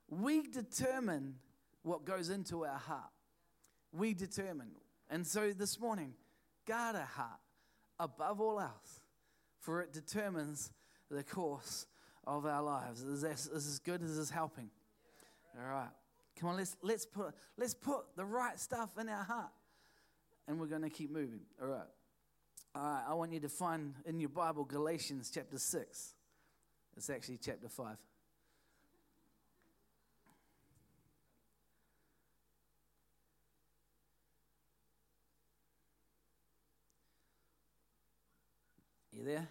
We 0.09 0.43
determine 0.43 1.35
what 1.83 2.05
goes 2.05 2.29
into 2.29 2.65
our 2.65 2.77
heart. 2.77 3.11
We 3.91 4.13
determine. 4.13 4.71
And 5.09 5.25
so 5.25 5.51
this 5.51 5.79
morning, 5.79 6.13
guard 6.65 6.95
our 6.95 7.03
heart 7.03 7.39
above 7.99 8.41
all 8.41 8.59
else, 8.59 9.01
for 9.59 9.81
it 9.81 9.93
determines 9.93 10.71
the 11.09 11.23
course 11.23 11.85
of 12.25 12.45
our 12.45 12.61
lives. 12.61 13.01
Is 13.01 13.21
this, 13.21 13.45
is 13.47 13.65
this 13.65 13.79
good? 13.79 14.01
Is 14.01 14.17
this 14.17 14.29
helping? 14.29 14.69
All 15.57 15.69
right. 15.69 15.89
Come 16.39 16.49
on, 16.49 16.57
let's, 16.57 16.75
let's, 16.81 17.05
put, 17.05 17.33
let's 17.57 17.73
put 17.73 18.15
the 18.15 18.25
right 18.25 18.59
stuff 18.59 18.97
in 18.99 19.07
our 19.07 19.23
heart. 19.23 19.51
And 20.47 20.59
we're 20.59 20.67
going 20.67 20.81
to 20.81 20.89
keep 20.89 21.11
moving. 21.11 21.41
All 21.61 21.67
right. 21.67 21.87
All 22.75 22.83
right. 22.83 23.03
I 23.07 23.13
want 23.13 23.31
you 23.31 23.39
to 23.39 23.49
find 23.49 23.93
in 24.05 24.19
your 24.19 24.29
Bible 24.29 24.65
Galatians 24.65 25.31
chapter 25.33 25.57
6. 25.57 26.13
It's 26.97 27.09
actually 27.09 27.39
chapter 27.43 27.69
5. 27.69 27.97
There? 39.25 39.47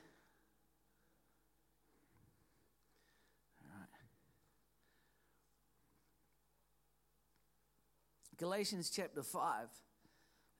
Galatians 8.36 8.90
chapter 8.90 9.22
5 9.22 9.68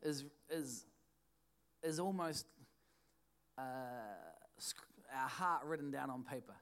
is, 0.03 0.25
is, 0.49 0.87
is 1.83 1.99
almost 1.99 2.47
uh, 3.59 3.63
our 5.13 5.29
heart 5.29 5.65
written 5.65 5.91
down 5.91 6.11
on 6.11 6.23
paper. 6.23 6.55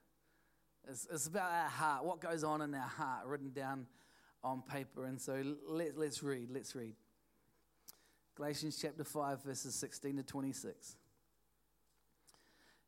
It's, 0.89 1.07
it's 1.13 1.27
about 1.27 1.51
our 1.51 1.69
heart, 1.69 2.05
what 2.05 2.21
goes 2.21 2.45
on 2.45 2.61
in 2.63 2.75
our 2.75 2.81
heart 2.81 3.27
written 3.27 3.51
down 3.51 3.87
on 4.43 4.63
paper. 4.63 5.05
And 5.05 5.21
so 5.21 5.43
let, 5.69 5.97
let's 5.97 6.23
read, 6.23 6.49
let's 6.51 6.75
read. 6.75 6.95
Galatians 8.35 8.79
chapter 8.81 9.05
5, 9.05 9.45
verses 9.45 9.75
16 9.75 10.17
to 10.17 10.23
26. 10.23 10.97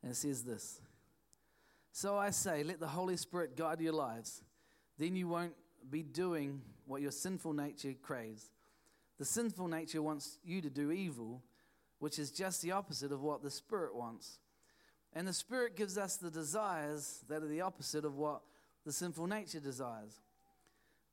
And 0.05 0.15
says 0.15 0.43
this 0.43 0.79
So 1.91 2.15
I 2.15 2.29
say, 2.29 2.63
let 2.63 2.79
the 2.79 2.87
Holy 2.87 3.17
Spirit 3.17 3.57
guide 3.57 3.81
your 3.81 3.93
lives. 3.93 4.43
Then 4.97 5.15
you 5.15 5.27
won't 5.27 5.55
be 5.89 6.03
doing 6.03 6.61
what 6.85 7.01
your 7.01 7.11
sinful 7.11 7.53
nature 7.53 7.93
craves. 8.01 8.51
The 9.17 9.25
sinful 9.25 9.67
nature 9.67 10.01
wants 10.01 10.37
you 10.45 10.61
to 10.61 10.69
do 10.69 10.91
evil, 10.91 11.41
which 11.99 12.19
is 12.19 12.31
just 12.31 12.61
the 12.61 12.71
opposite 12.71 13.11
of 13.11 13.21
what 13.21 13.41
the 13.41 13.49
Spirit 13.49 13.95
wants. 13.95 14.39
And 15.13 15.27
the 15.27 15.33
Spirit 15.33 15.75
gives 15.75 15.97
us 15.97 16.17
the 16.17 16.29
desires 16.29 17.23
that 17.27 17.41
are 17.41 17.47
the 17.47 17.61
opposite 17.61 18.05
of 18.05 18.15
what 18.15 18.41
the 18.85 18.91
sinful 18.91 19.27
nature 19.27 19.59
desires. 19.59 20.21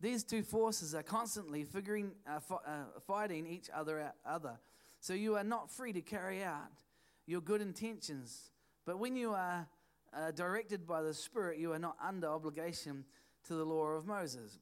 These 0.00 0.24
two 0.24 0.42
forces 0.42 0.94
are 0.94 1.02
constantly 1.02 1.64
figuring, 1.64 2.12
uh, 2.28 2.36
f- 2.36 2.52
uh, 2.66 3.00
fighting 3.06 3.46
each 3.46 3.70
other, 3.72 4.12
other. 4.26 4.58
So 5.00 5.14
you 5.14 5.36
are 5.36 5.44
not 5.44 5.70
free 5.70 5.92
to 5.92 6.02
carry 6.02 6.42
out 6.42 6.72
your 7.24 7.40
good 7.40 7.62
intentions 7.62 8.50
But 8.84 8.98
when 8.98 9.16
you 9.16 9.32
are 9.32 9.66
uh, 10.14 10.30
directed 10.32 10.86
by 10.86 11.02
the 11.02 11.14
Spirit, 11.14 11.58
you 11.58 11.72
are 11.72 11.78
not 11.78 11.96
under 12.04 12.28
obligation 12.28 13.04
to 13.46 13.54
the 13.54 13.64
law 13.64 13.88
of 13.88 14.06
Moses. 14.06 14.58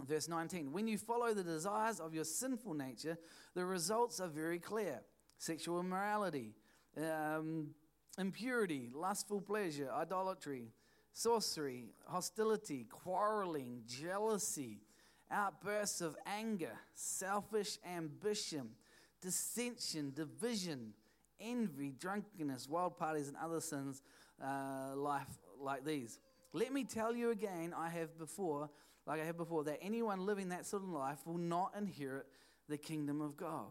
Verse 0.00 0.28
19 0.28 0.72
When 0.72 0.88
you 0.88 0.98
follow 0.98 1.34
the 1.34 1.44
desires 1.44 2.00
of 2.00 2.14
your 2.14 2.24
sinful 2.24 2.74
nature, 2.74 3.18
the 3.54 3.64
results 3.64 4.20
are 4.20 4.28
very 4.28 4.58
clear 4.58 5.00
sexual 5.38 5.80
immorality, 5.80 6.54
um, 6.96 7.68
impurity, 8.18 8.90
lustful 8.94 9.40
pleasure, 9.40 9.90
idolatry, 9.92 10.72
sorcery, 11.12 11.86
hostility, 12.06 12.86
quarreling, 12.88 13.82
jealousy, 13.86 14.80
outbursts 15.30 16.00
of 16.00 16.16
anger, 16.26 16.72
selfish 16.94 17.78
ambition, 17.96 18.70
dissension, 19.20 20.12
division, 20.14 20.92
envy, 21.42 21.92
drunkenness, 21.98 22.68
wild 22.68 22.96
parties, 22.96 23.28
and 23.28 23.36
other 23.36 23.60
sins 23.60 24.02
uh, 24.42 24.94
life 24.96 25.26
like 25.60 25.84
these. 25.84 26.18
Let 26.52 26.72
me 26.72 26.84
tell 26.84 27.14
you 27.14 27.30
again, 27.30 27.74
I 27.76 27.88
have 27.88 28.18
before, 28.18 28.70
like 29.06 29.20
I 29.20 29.24
have 29.24 29.36
before, 29.36 29.64
that 29.64 29.78
anyone 29.82 30.26
living 30.26 30.50
that 30.50 30.66
sort 30.66 30.82
of 30.82 30.88
life 30.88 31.18
will 31.26 31.38
not 31.38 31.72
inherit 31.76 32.26
the 32.68 32.78
kingdom 32.78 33.20
of 33.20 33.36
God. 33.36 33.66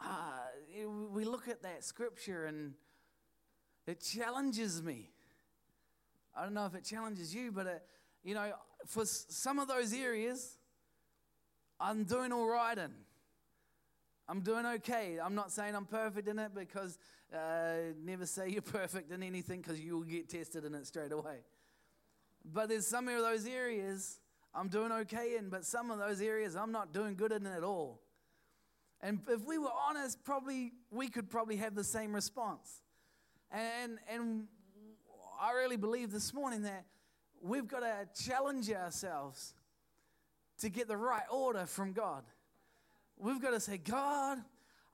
Uh, 0.00 0.06
we 1.12 1.24
look 1.24 1.48
at 1.48 1.62
that 1.62 1.84
scripture 1.84 2.46
and 2.46 2.74
it 3.86 4.00
challenges 4.00 4.82
me. 4.82 5.10
I 6.36 6.44
don't 6.44 6.54
know 6.54 6.66
if 6.66 6.74
it 6.74 6.84
challenges 6.84 7.34
you, 7.34 7.50
but 7.50 7.66
it, 7.66 7.82
you 8.22 8.34
know, 8.34 8.52
for 8.86 9.04
some 9.04 9.58
of 9.58 9.66
those 9.66 9.92
areas, 9.92 10.56
I'm 11.80 12.04
doing 12.04 12.32
all 12.32 12.46
right 12.46 12.76
in. 12.76 12.92
I'm 14.28 14.40
doing 14.40 14.66
okay. 14.66 15.18
I'm 15.22 15.34
not 15.34 15.50
saying 15.50 15.74
I'm 15.74 15.86
perfect 15.86 16.28
in 16.28 16.38
it 16.38 16.54
because 16.54 16.98
uh, 17.32 17.94
never 18.04 18.26
say 18.26 18.50
you're 18.50 18.62
perfect 18.80 19.10
in 19.10 19.22
anything 19.22 19.60
because 19.62 19.80
you 19.80 19.96
will 19.96 20.04
get 20.04 20.28
tested 20.28 20.64
in 20.64 20.74
it 20.74 20.86
straight 20.86 21.12
away. 21.12 21.38
But 22.44 22.68
there's 22.68 22.86
some 22.86 23.08
of 23.08 23.22
those 23.22 23.46
areas 23.46 24.20
I'm 24.54 24.68
doing 24.68 24.92
okay 24.92 25.36
in, 25.36 25.48
but 25.48 25.64
some 25.64 25.90
of 25.90 25.98
those 25.98 26.20
areas 26.20 26.56
I'm 26.56 26.72
not 26.72 26.92
doing 26.92 27.14
good 27.14 27.32
in 27.32 27.46
at 27.46 27.62
all. 27.62 28.00
And 29.00 29.20
if 29.28 29.44
we 29.46 29.58
were 29.58 29.70
honest, 29.88 30.24
probably 30.24 30.72
we 30.90 31.08
could 31.08 31.30
probably 31.30 31.56
have 31.56 31.74
the 31.74 31.84
same 31.84 32.12
response. 32.14 32.82
And, 33.50 33.98
and 34.12 34.46
I 35.40 35.52
really 35.52 35.76
believe 35.76 36.10
this 36.10 36.34
morning 36.34 36.62
that 36.62 36.84
we've 37.40 37.66
got 37.66 37.80
to 37.80 38.24
challenge 38.24 38.70
ourselves 38.70 39.54
to 40.60 40.68
get 40.68 40.88
the 40.88 40.96
right 40.96 41.22
order 41.30 41.64
from 41.66 41.92
God. 41.92 42.24
We've 43.18 43.40
got 43.40 43.50
to 43.50 43.60
say, 43.60 43.78
God, 43.78 44.38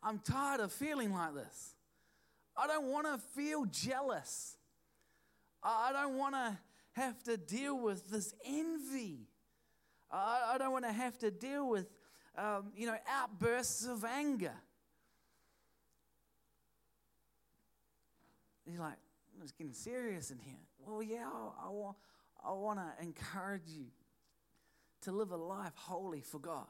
I'm 0.02 0.18
tired 0.18 0.60
of 0.60 0.72
feeling 0.72 1.12
like 1.12 1.34
this. 1.34 1.74
I 2.56 2.66
don't 2.66 2.86
want 2.86 3.06
to 3.06 3.18
feel 3.34 3.66
jealous. 3.66 4.56
I 5.62 5.92
don't 5.92 6.16
want 6.16 6.34
to 6.34 6.58
have 6.92 7.22
to 7.24 7.36
deal 7.36 7.78
with 7.78 8.08
this 8.10 8.34
envy. 8.44 9.28
I 10.10 10.56
don't 10.58 10.72
want 10.72 10.84
to 10.84 10.92
have 10.92 11.18
to 11.18 11.30
deal 11.30 11.68
with, 11.68 11.88
um, 12.38 12.72
you 12.76 12.86
know, 12.86 12.96
outbursts 13.08 13.84
of 13.86 14.04
anger. 14.04 14.54
He's 18.64 18.78
like, 18.78 18.94
it's 19.42 19.52
getting 19.52 19.72
serious 19.72 20.30
in 20.30 20.38
here. 20.38 20.54
Well, 20.78 21.02
yeah, 21.02 21.26
I, 21.26 21.66
I 21.66 21.70
want, 21.70 21.96
I 22.46 22.52
want 22.52 22.78
to 22.78 23.04
encourage 23.04 23.68
you 23.68 23.86
to 25.02 25.12
live 25.12 25.32
a 25.32 25.36
life 25.36 25.72
holy 25.76 26.20
for 26.20 26.38
God, 26.38 26.66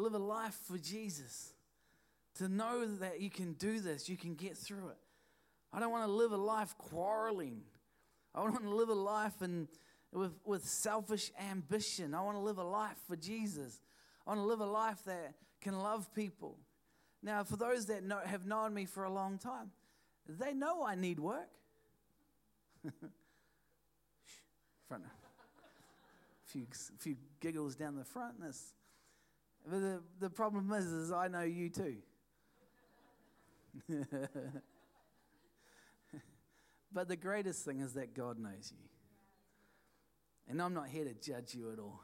live 0.00 0.14
a 0.14 0.18
life 0.18 0.58
for 0.66 0.78
Jesus, 0.78 1.52
to 2.36 2.48
know 2.48 2.86
that 2.96 3.20
you 3.20 3.30
can 3.30 3.54
do 3.54 3.80
this, 3.80 4.08
you 4.08 4.16
can 4.16 4.34
get 4.34 4.56
through 4.56 4.88
it. 4.88 4.98
I 5.72 5.80
don't 5.80 5.90
want 5.90 6.06
to 6.06 6.12
live 6.12 6.32
a 6.32 6.36
life 6.36 6.74
quarreling. 6.78 7.62
I 8.34 8.40
want 8.40 8.60
to 8.60 8.68
live 8.68 8.88
a 8.88 8.94
life 8.94 9.42
in, 9.42 9.68
with, 10.12 10.32
with 10.44 10.64
selfish 10.64 11.30
ambition. 11.40 12.14
I 12.14 12.22
want 12.22 12.36
to 12.36 12.42
live 12.42 12.58
a 12.58 12.64
life 12.64 12.96
for 13.06 13.16
Jesus. 13.16 13.80
I 14.26 14.30
want 14.30 14.40
to 14.40 14.46
live 14.46 14.60
a 14.60 14.66
life 14.66 15.04
that 15.04 15.34
can 15.60 15.78
love 15.78 16.12
people. 16.14 16.58
Now, 17.22 17.44
for 17.44 17.56
those 17.56 17.86
that 17.86 18.02
know, 18.02 18.18
have 18.24 18.46
known 18.46 18.72
me 18.72 18.86
for 18.86 19.04
a 19.04 19.12
long 19.12 19.38
time, 19.38 19.70
they 20.28 20.54
know 20.54 20.84
I 20.84 20.94
need 20.94 21.20
work. 21.20 21.50
front. 24.90 25.04
A 25.04 25.08
few, 26.46 26.66
few 26.98 27.16
giggles 27.38 27.76
down 27.76 27.94
the 27.94 28.04
front. 28.04 28.40
That's, 28.40 28.74
but 29.70 29.80
the, 29.80 30.02
the 30.18 30.30
problem 30.30 30.72
is, 30.72 30.86
is 30.86 31.12
I 31.12 31.28
know 31.28 31.42
you 31.42 31.70
too. 31.70 31.96
but 36.92 37.08
the 37.08 37.16
greatest 37.16 37.64
thing 37.64 37.80
is 37.80 37.94
that 37.94 38.14
God 38.14 38.38
knows 38.38 38.72
you. 38.72 38.88
And 40.48 40.60
I'm 40.60 40.74
not 40.74 40.88
here 40.88 41.04
to 41.04 41.14
judge 41.14 41.54
you 41.54 41.72
at 41.72 41.78
all. 41.78 42.02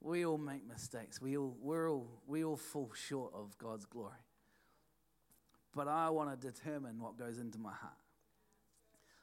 We 0.00 0.26
all 0.26 0.38
make 0.38 0.66
mistakes. 0.66 1.20
We 1.20 1.36
all, 1.36 1.56
we're 1.60 1.88
all, 1.90 2.08
we 2.26 2.42
all 2.42 2.56
fall 2.56 2.90
short 2.94 3.32
of 3.34 3.56
God's 3.58 3.84
glory 3.86 4.18
but 5.74 5.88
I 5.88 6.10
want 6.10 6.40
to 6.40 6.46
determine 6.50 7.00
what 7.00 7.16
goes 7.16 7.38
into 7.38 7.58
my 7.58 7.72
heart. 7.72 7.92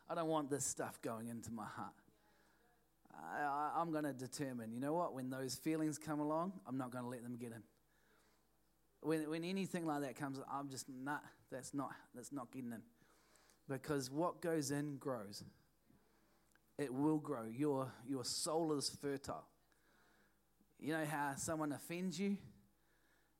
I 0.10 0.16
don't 0.16 0.28
want 0.28 0.50
this 0.50 0.66
stuff 0.66 1.02
going 1.02 1.28
into 1.28 1.52
my 1.52 1.66
heart. 1.66 1.94
I, 3.18 3.82
am 3.82 3.92
going 3.92 4.04
to 4.04 4.14
determine, 4.14 4.72
you 4.72 4.80
know 4.80 4.94
what, 4.94 5.14
when 5.14 5.30
those 5.30 5.56
feelings 5.56 5.98
come 5.98 6.20
along, 6.20 6.54
I'm 6.68 6.78
not 6.78 6.92
going 6.92 7.04
to 7.04 7.10
let 7.10 7.24
them 7.24 7.38
get 7.38 7.52
in. 7.52 7.64
When, 9.02 9.30
when 9.30 9.44
anything 9.44 9.86
like 9.86 10.02
that 10.02 10.16
comes, 10.16 10.40
I'm 10.52 10.70
just, 10.70 10.88
nah, 10.90 11.20
that's 11.52 11.74
not, 11.74 11.92
that's 12.16 12.32
not 12.32 12.52
getting 12.52 12.72
in. 12.72 12.82
Because 13.70 14.10
what 14.10 14.42
goes 14.42 14.72
in 14.72 14.98
grows. 14.98 15.44
It 16.78 16.94
will 16.94 17.18
grow. 17.18 17.46
Your, 17.46 17.92
your 18.08 18.24
soul 18.24 18.74
is 18.74 18.90
fertile. 19.02 19.46
You 20.80 20.94
know 20.94 21.06
how 21.06 21.34
someone 21.36 21.72
offends 21.72 22.20
you 22.20 22.38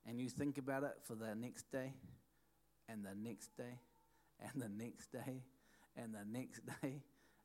and 0.08 0.20
you 0.20 0.28
think 0.28 0.58
about 0.58 0.84
it 0.84 0.96
for 1.04 1.14
the 1.14 1.36
next 1.36 1.72
day? 1.72 1.94
and 2.90 3.06
the 3.06 3.16
next 3.16 3.56
day, 3.58 3.80
and 4.40 4.62
the 4.62 4.70
next 4.70 5.12
day, 5.12 5.44
and 5.96 6.14
the 6.14 6.26
next 6.26 6.62
day, 6.82 7.02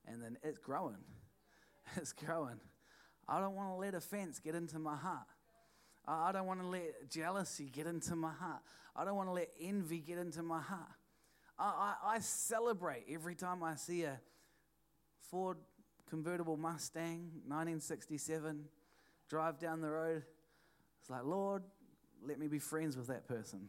and 0.06 0.22
then 0.22 0.38
it's 0.42 0.58
growing. 0.58 1.04
It's 1.96 2.12
growing. 2.12 2.60
I 3.28 3.40
don't 3.40 3.54
want 3.54 3.70
to 3.70 3.74
let 3.74 3.94
offense 3.94 4.38
get 4.38 4.54
into 4.54 4.78
my 4.78 4.96
heart. 4.96 5.26
I 6.06 6.32
don't 6.32 6.46
want 6.46 6.60
to 6.60 6.66
let 6.66 7.10
jealousy 7.10 7.70
get 7.72 7.86
into 7.86 8.16
my 8.16 8.32
heart. 8.32 8.62
I 8.96 9.04
don't 9.04 9.16
want 9.16 9.28
to 9.28 9.32
let 9.32 9.50
envy 9.60 9.98
get 9.98 10.18
into 10.18 10.42
my 10.42 10.60
heart. 10.60 10.90
I, 11.58 11.94
I, 12.04 12.14
I 12.16 12.18
celebrate 12.20 13.04
every 13.10 13.34
time 13.34 13.62
I 13.62 13.76
see 13.76 14.02
a 14.04 14.18
Ford 15.30 15.58
convertible 16.10 16.56
Mustang, 16.56 17.30
1967, 17.46 18.64
drive 19.28 19.58
down 19.58 19.80
the 19.80 19.88
road. 19.88 20.22
It's 21.00 21.08
like, 21.08 21.24
Lord, 21.24 21.62
let 22.26 22.38
me 22.38 22.48
be 22.48 22.58
friends 22.58 22.96
with 22.96 23.06
that 23.06 23.26
person. 23.26 23.66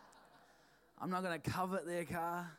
I'm 0.98 1.10
not 1.10 1.22
going 1.22 1.38
to 1.38 1.50
covet 1.50 1.86
their 1.86 2.04
car. 2.04 2.50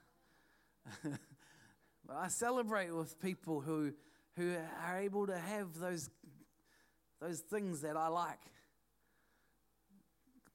but 1.03 2.15
I 2.15 2.27
celebrate 2.27 2.93
with 2.93 3.19
people 3.19 3.61
who, 3.61 3.93
who 4.37 4.55
are 4.85 4.99
able 4.99 5.27
to 5.27 5.37
have 5.37 5.77
those, 5.79 6.09
those 7.19 7.39
things 7.39 7.81
that 7.81 7.97
I 7.97 8.07
like. 8.07 8.39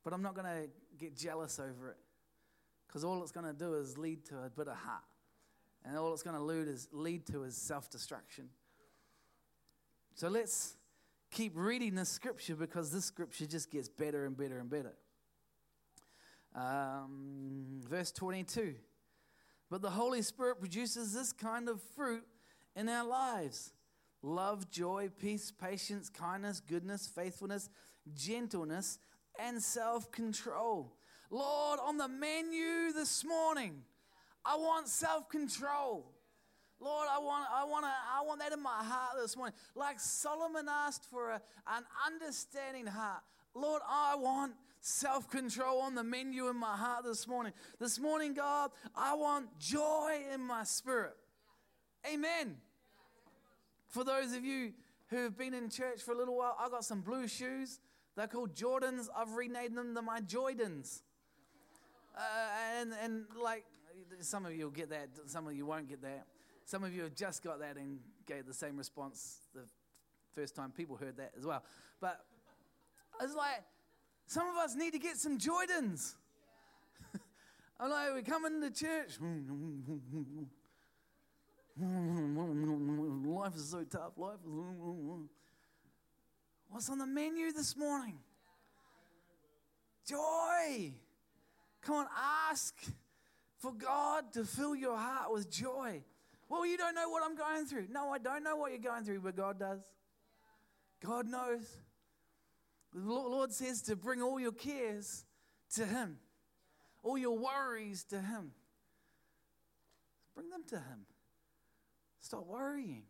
But 0.02 0.12
I'm 0.12 0.22
not 0.22 0.34
going 0.34 0.46
to 0.46 0.68
get 0.98 1.16
jealous 1.16 1.58
over 1.58 1.90
it 1.90 1.96
because 2.86 3.04
all 3.04 3.22
it's 3.22 3.32
going 3.32 3.46
to 3.46 3.52
do 3.52 3.74
is 3.74 3.98
lead 3.98 4.24
to 4.26 4.38
a 4.38 4.50
bit 4.50 4.68
of 4.68 4.76
heart. 4.76 5.02
And 5.84 5.96
all 5.96 6.12
it's 6.12 6.22
going 6.22 6.36
to 6.36 6.76
lead 6.92 7.26
to 7.26 7.44
is 7.44 7.56
self 7.56 7.90
destruction. 7.90 8.48
So 10.14 10.28
let's 10.28 10.76
keep 11.30 11.52
reading 11.54 11.94
this 11.94 12.08
scripture 12.08 12.56
because 12.56 12.90
this 12.90 13.04
scripture 13.04 13.46
just 13.46 13.70
gets 13.70 13.88
better 13.88 14.24
and 14.24 14.36
better 14.36 14.58
and 14.58 14.70
better. 14.70 14.94
Um, 16.54 17.80
verse 17.88 18.10
22. 18.12 18.74
But 19.70 19.82
the 19.82 19.90
Holy 19.90 20.22
Spirit 20.22 20.58
produces 20.58 21.12
this 21.12 21.32
kind 21.32 21.68
of 21.68 21.82
fruit 21.94 22.24
in 22.76 22.88
our 22.88 23.06
lives 23.06 23.72
love, 24.22 24.70
joy, 24.70 25.08
peace, 25.20 25.50
patience, 25.50 26.08
kindness, 26.08 26.60
goodness, 26.60 27.06
faithfulness, 27.06 27.68
gentleness, 28.14 28.98
and 29.40 29.62
self 29.62 30.10
control. 30.12 30.92
Lord, 31.30 31.80
on 31.82 31.96
the 31.96 32.08
menu 32.08 32.92
this 32.92 33.24
morning, 33.24 33.82
I 34.44 34.56
want 34.56 34.88
self 34.88 35.28
control. 35.28 36.12
Lord, 36.78 37.08
I 37.10 37.18
want, 37.18 37.48
I, 37.50 37.64
want 37.64 37.86
to, 37.86 37.90
I 37.90 38.22
want 38.22 38.40
that 38.40 38.52
in 38.52 38.62
my 38.62 38.82
heart 38.84 39.16
this 39.18 39.34
morning. 39.34 39.54
Like 39.74 39.98
Solomon 39.98 40.66
asked 40.68 41.06
for 41.10 41.30
a, 41.30 41.40
an 41.68 41.84
understanding 42.06 42.86
heart. 42.86 43.22
Lord, 43.54 43.80
I 43.88 44.14
want 44.16 44.52
self 44.80 45.30
control 45.30 45.80
on 45.80 45.94
the 45.94 46.04
menu 46.04 46.48
in 46.48 46.56
my 46.56 46.76
heart 46.76 47.04
this 47.04 47.26
morning. 47.26 47.54
This 47.80 47.98
morning, 47.98 48.34
God, 48.34 48.70
I 48.94 49.14
want 49.14 49.58
joy 49.58 50.18
in 50.32 50.42
my 50.42 50.64
spirit. 50.64 51.14
Amen. 52.12 52.56
For 53.88 54.04
those 54.04 54.34
of 54.34 54.44
you 54.44 54.72
who 55.08 55.22
have 55.22 55.36
been 55.36 55.54
in 55.54 55.70
church 55.70 56.02
for 56.02 56.12
a 56.12 56.16
little 56.16 56.36
while, 56.36 56.56
I 56.58 56.68
got 56.68 56.84
some 56.84 57.00
blue 57.00 57.28
shoes. 57.28 57.80
They're 58.16 58.26
called 58.26 58.54
Jordans. 58.54 59.08
I've 59.16 59.32
renamed 59.32 59.76
them 59.76 59.94
the 59.94 60.02
my 60.02 60.20
Joydans. 60.20 61.02
Uh, 62.16 62.20
and, 62.80 62.92
and 63.02 63.24
like 63.40 63.64
some 64.20 64.46
of 64.46 64.54
you 64.54 64.64
will 64.64 64.70
get 64.70 64.90
that, 64.90 65.08
some 65.26 65.46
of 65.46 65.54
you 65.54 65.66
won't 65.66 65.88
get 65.88 66.02
that. 66.02 66.26
Some 66.64 66.82
of 66.82 66.94
you 66.94 67.02
have 67.02 67.14
just 67.14 67.44
got 67.44 67.60
that 67.60 67.76
and 67.76 68.00
gave 68.26 68.46
the 68.46 68.54
same 68.54 68.76
response 68.76 69.38
the 69.54 69.60
first 70.34 70.56
time 70.56 70.72
people 70.72 70.96
heard 70.96 71.16
that 71.18 71.32
as 71.38 71.46
well. 71.46 71.62
But 72.00 72.24
it's 73.22 73.34
like 73.34 73.62
some 74.26 74.48
of 74.48 74.56
us 74.56 74.74
need 74.74 74.92
to 74.92 74.98
get 74.98 75.16
some 75.16 75.38
Jordans. 75.38 76.14
I'm 77.80 77.90
like, 77.90 78.14
we 78.14 78.22
come 78.22 78.46
into 78.46 78.70
church. 78.70 79.18
Life 83.46 83.54
is 83.54 83.70
so 83.70 83.84
tough. 83.84 84.10
Life 84.16 84.40
is. 84.44 84.50
Mm, 84.50 84.76
mm, 84.76 85.04
mm. 85.04 85.26
What's 86.68 86.90
on 86.90 86.98
the 86.98 87.06
menu 87.06 87.52
this 87.52 87.76
morning? 87.76 88.18
Joy. 90.04 90.92
Come 91.80 91.94
on, 91.94 92.06
ask 92.50 92.74
for 93.58 93.72
God 93.72 94.32
to 94.32 94.42
fill 94.42 94.74
your 94.74 94.96
heart 94.96 95.32
with 95.32 95.48
joy. 95.48 96.02
Well, 96.48 96.66
you 96.66 96.76
don't 96.76 96.96
know 96.96 97.08
what 97.08 97.22
I'm 97.24 97.36
going 97.36 97.66
through. 97.66 97.86
No, 97.88 98.10
I 98.10 98.18
don't 98.18 98.42
know 98.42 98.56
what 98.56 98.72
you're 98.72 98.80
going 98.80 99.04
through, 99.04 99.20
but 99.20 99.36
God 99.36 99.60
does. 99.60 99.78
God 101.00 101.28
knows. 101.28 101.68
The 102.92 103.00
Lord 103.00 103.52
says 103.52 103.80
to 103.82 103.94
bring 103.94 104.22
all 104.22 104.40
your 104.40 104.50
cares 104.50 105.24
to 105.76 105.86
Him, 105.86 106.18
all 107.04 107.16
your 107.16 107.38
worries 107.38 108.02
to 108.10 108.20
Him. 108.20 108.50
Bring 110.34 110.50
them 110.50 110.64
to 110.70 110.76
Him. 110.78 111.06
Stop 112.20 112.44
worrying. 112.48 113.04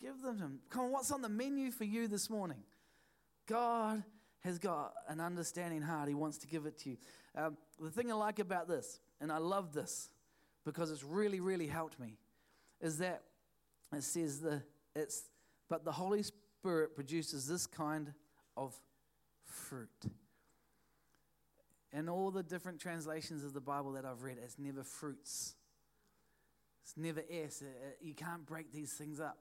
Give 0.00 0.20
them 0.22 0.36
to 0.38 0.42
Him. 0.44 0.58
Come 0.70 0.86
on, 0.86 0.92
what's 0.92 1.10
on 1.10 1.22
the 1.22 1.28
menu 1.28 1.70
for 1.70 1.84
you 1.84 2.08
this 2.08 2.30
morning? 2.30 2.62
God 3.46 4.02
has 4.40 4.58
got 4.58 4.94
an 5.08 5.20
understanding 5.20 5.82
heart. 5.82 6.08
He 6.08 6.14
wants 6.14 6.38
to 6.38 6.46
give 6.46 6.66
it 6.66 6.78
to 6.78 6.90
you. 6.90 6.96
Um, 7.36 7.56
the 7.78 7.90
thing 7.90 8.10
I 8.10 8.14
like 8.14 8.38
about 8.38 8.68
this, 8.68 9.00
and 9.20 9.30
I 9.30 9.38
love 9.38 9.72
this 9.72 10.08
because 10.64 10.90
it's 10.90 11.04
really, 11.04 11.40
really 11.40 11.66
helped 11.66 12.00
me, 12.00 12.16
is 12.80 12.98
that 12.98 13.22
it 13.92 14.02
says 14.02 14.40
the 14.40 14.62
it's 14.94 15.24
but 15.68 15.84
the 15.84 15.92
Holy 15.92 16.22
Spirit 16.22 16.94
produces 16.94 17.46
this 17.46 17.66
kind 17.66 18.12
of 18.56 18.74
fruit. 19.44 19.88
In 21.92 22.08
all 22.08 22.30
the 22.30 22.42
different 22.42 22.80
translations 22.80 23.44
of 23.44 23.52
the 23.52 23.60
Bible 23.60 23.92
that 23.92 24.04
I've 24.04 24.22
read, 24.22 24.38
it's 24.42 24.58
never 24.58 24.82
fruits. 24.82 25.54
It's 26.84 26.96
never 26.96 27.22
S. 27.30 27.62
You 28.00 28.14
can't 28.14 28.46
break 28.46 28.72
these 28.72 28.92
things 28.92 29.20
up, 29.20 29.38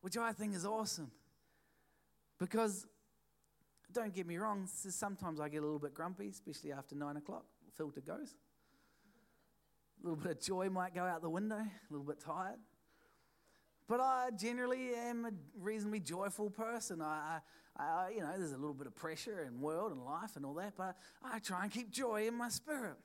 which 0.00 0.16
I 0.16 0.32
think 0.32 0.54
is 0.54 0.64
awesome. 0.64 1.10
Because, 2.38 2.86
don't 3.92 4.14
get 4.14 4.26
me 4.26 4.38
wrong, 4.38 4.66
sometimes 4.66 5.40
I 5.40 5.48
get 5.48 5.58
a 5.58 5.66
little 5.66 5.78
bit 5.78 5.94
grumpy, 5.94 6.28
especially 6.28 6.72
after 6.72 6.94
nine 6.94 7.16
o'clock, 7.16 7.44
filter 7.76 8.00
goes. 8.00 8.34
A 10.02 10.08
little 10.08 10.16
bit 10.16 10.32
of 10.32 10.40
joy 10.40 10.70
might 10.70 10.94
go 10.94 11.04
out 11.04 11.20
the 11.20 11.28
window, 11.28 11.56
a 11.56 11.90
little 11.90 12.06
bit 12.06 12.20
tired. 12.20 12.58
But 13.86 14.00
I 14.00 14.30
generally 14.40 14.94
am 14.94 15.26
a 15.26 15.32
reasonably 15.58 16.00
joyful 16.00 16.48
person. 16.48 17.02
I, 17.02 17.40
I, 17.76 18.12
you 18.14 18.20
know, 18.20 18.32
there's 18.38 18.52
a 18.52 18.56
little 18.56 18.72
bit 18.72 18.86
of 18.86 18.94
pressure 18.94 19.42
and 19.42 19.60
world 19.60 19.92
and 19.92 20.04
life 20.04 20.36
and 20.36 20.46
all 20.46 20.54
that, 20.54 20.74
but 20.76 20.96
I 21.24 21.40
try 21.40 21.64
and 21.64 21.72
keep 21.72 21.90
joy 21.90 22.26
in 22.28 22.34
my 22.34 22.48
spirit. 22.48 22.96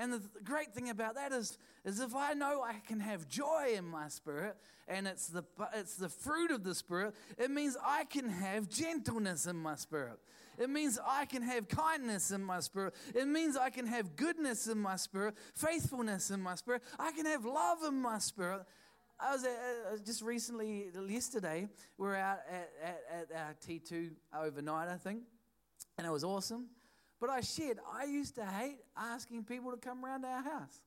And 0.00 0.14
the 0.14 0.22
great 0.44 0.72
thing 0.72 0.88
about 0.88 1.16
that 1.16 1.30
is, 1.30 1.58
is 1.84 2.00
if 2.00 2.16
I 2.16 2.32
know 2.32 2.62
I 2.62 2.76
can 2.88 3.00
have 3.00 3.28
joy 3.28 3.74
in 3.76 3.86
my 3.86 4.08
spirit, 4.08 4.56
and 4.88 5.06
it's 5.06 5.26
the, 5.26 5.44
it's 5.74 5.96
the 5.96 6.08
fruit 6.08 6.50
of 6.50 6.64
the 6.64 6.74
spirit, 6.74 7.14
it 7.36 7.50
means 7.50 7.76
I 7.84 8.04
can 8.04 8.26
have 8.30 8.70
gentleness 8.70 9.44
in 9.44 9.56
my 9.56 9.74
spirit. 9.74 10.18
It 10.58 10.70
means 10.70 10.98
I 11.06 11.26
can 11.26 11.42
have 11.42 11.68
kindness 11.68 12.30
in 12.30 12.42
my 12.42 12.60
spirit. 12.60 12.94
It 13.14 13.28
means 13.28 13.58
I 13.58 13.68
can 13.68 13.86
have 13.86 14.16
goodness 14.16 14.68
in 14.68 14.78
my 14.78 14.96
spirit, 14.96 15.34
faithfulness 15.54 16.30
in 16.30 16.40
my 16.40 16.54
spirit. 16.54 16.82
I 16.98 17.12
can 17.12 17.26
have 17.26 17.44
love 17.44 17.80
in 17.86 18.00
my 18.00 18.20
spirit. 18.20 18.62
I 19.20 19.34
was 19.34 19.44
uh, 19.44 19.98
just 20.02 20.22
recently, 20.22 20.86
yesterday, 21.08 21.68
we 21.98 22.06
were 22.06 22.16
out 22.16 22.38
at, 22.50 22.70
at, 22.82 23.30
at 23.30 23.36
our 23.36 23.54
T2 23.68 24.12
overnight, 24.34 24.88
I 24.88 24.96
think, 24.96 25.24
and 25.98 26.06
it 26.06 26.10
was 26.10 26.24
awesome. 26.24 26.68
But 27.20 27.28
I 27.28 27.42
shared, 27.42 27.78
I 27.92 28.04
used 28.04 28.34
to 28.36 28.46
hate 28.46 28.78
asking 28.96 29.44
people 29.44 29.70
to 29.72 29.76
come 29.76 30.04
around 30.04 30.24
our 30.24 30.42
house. 30.42 30.80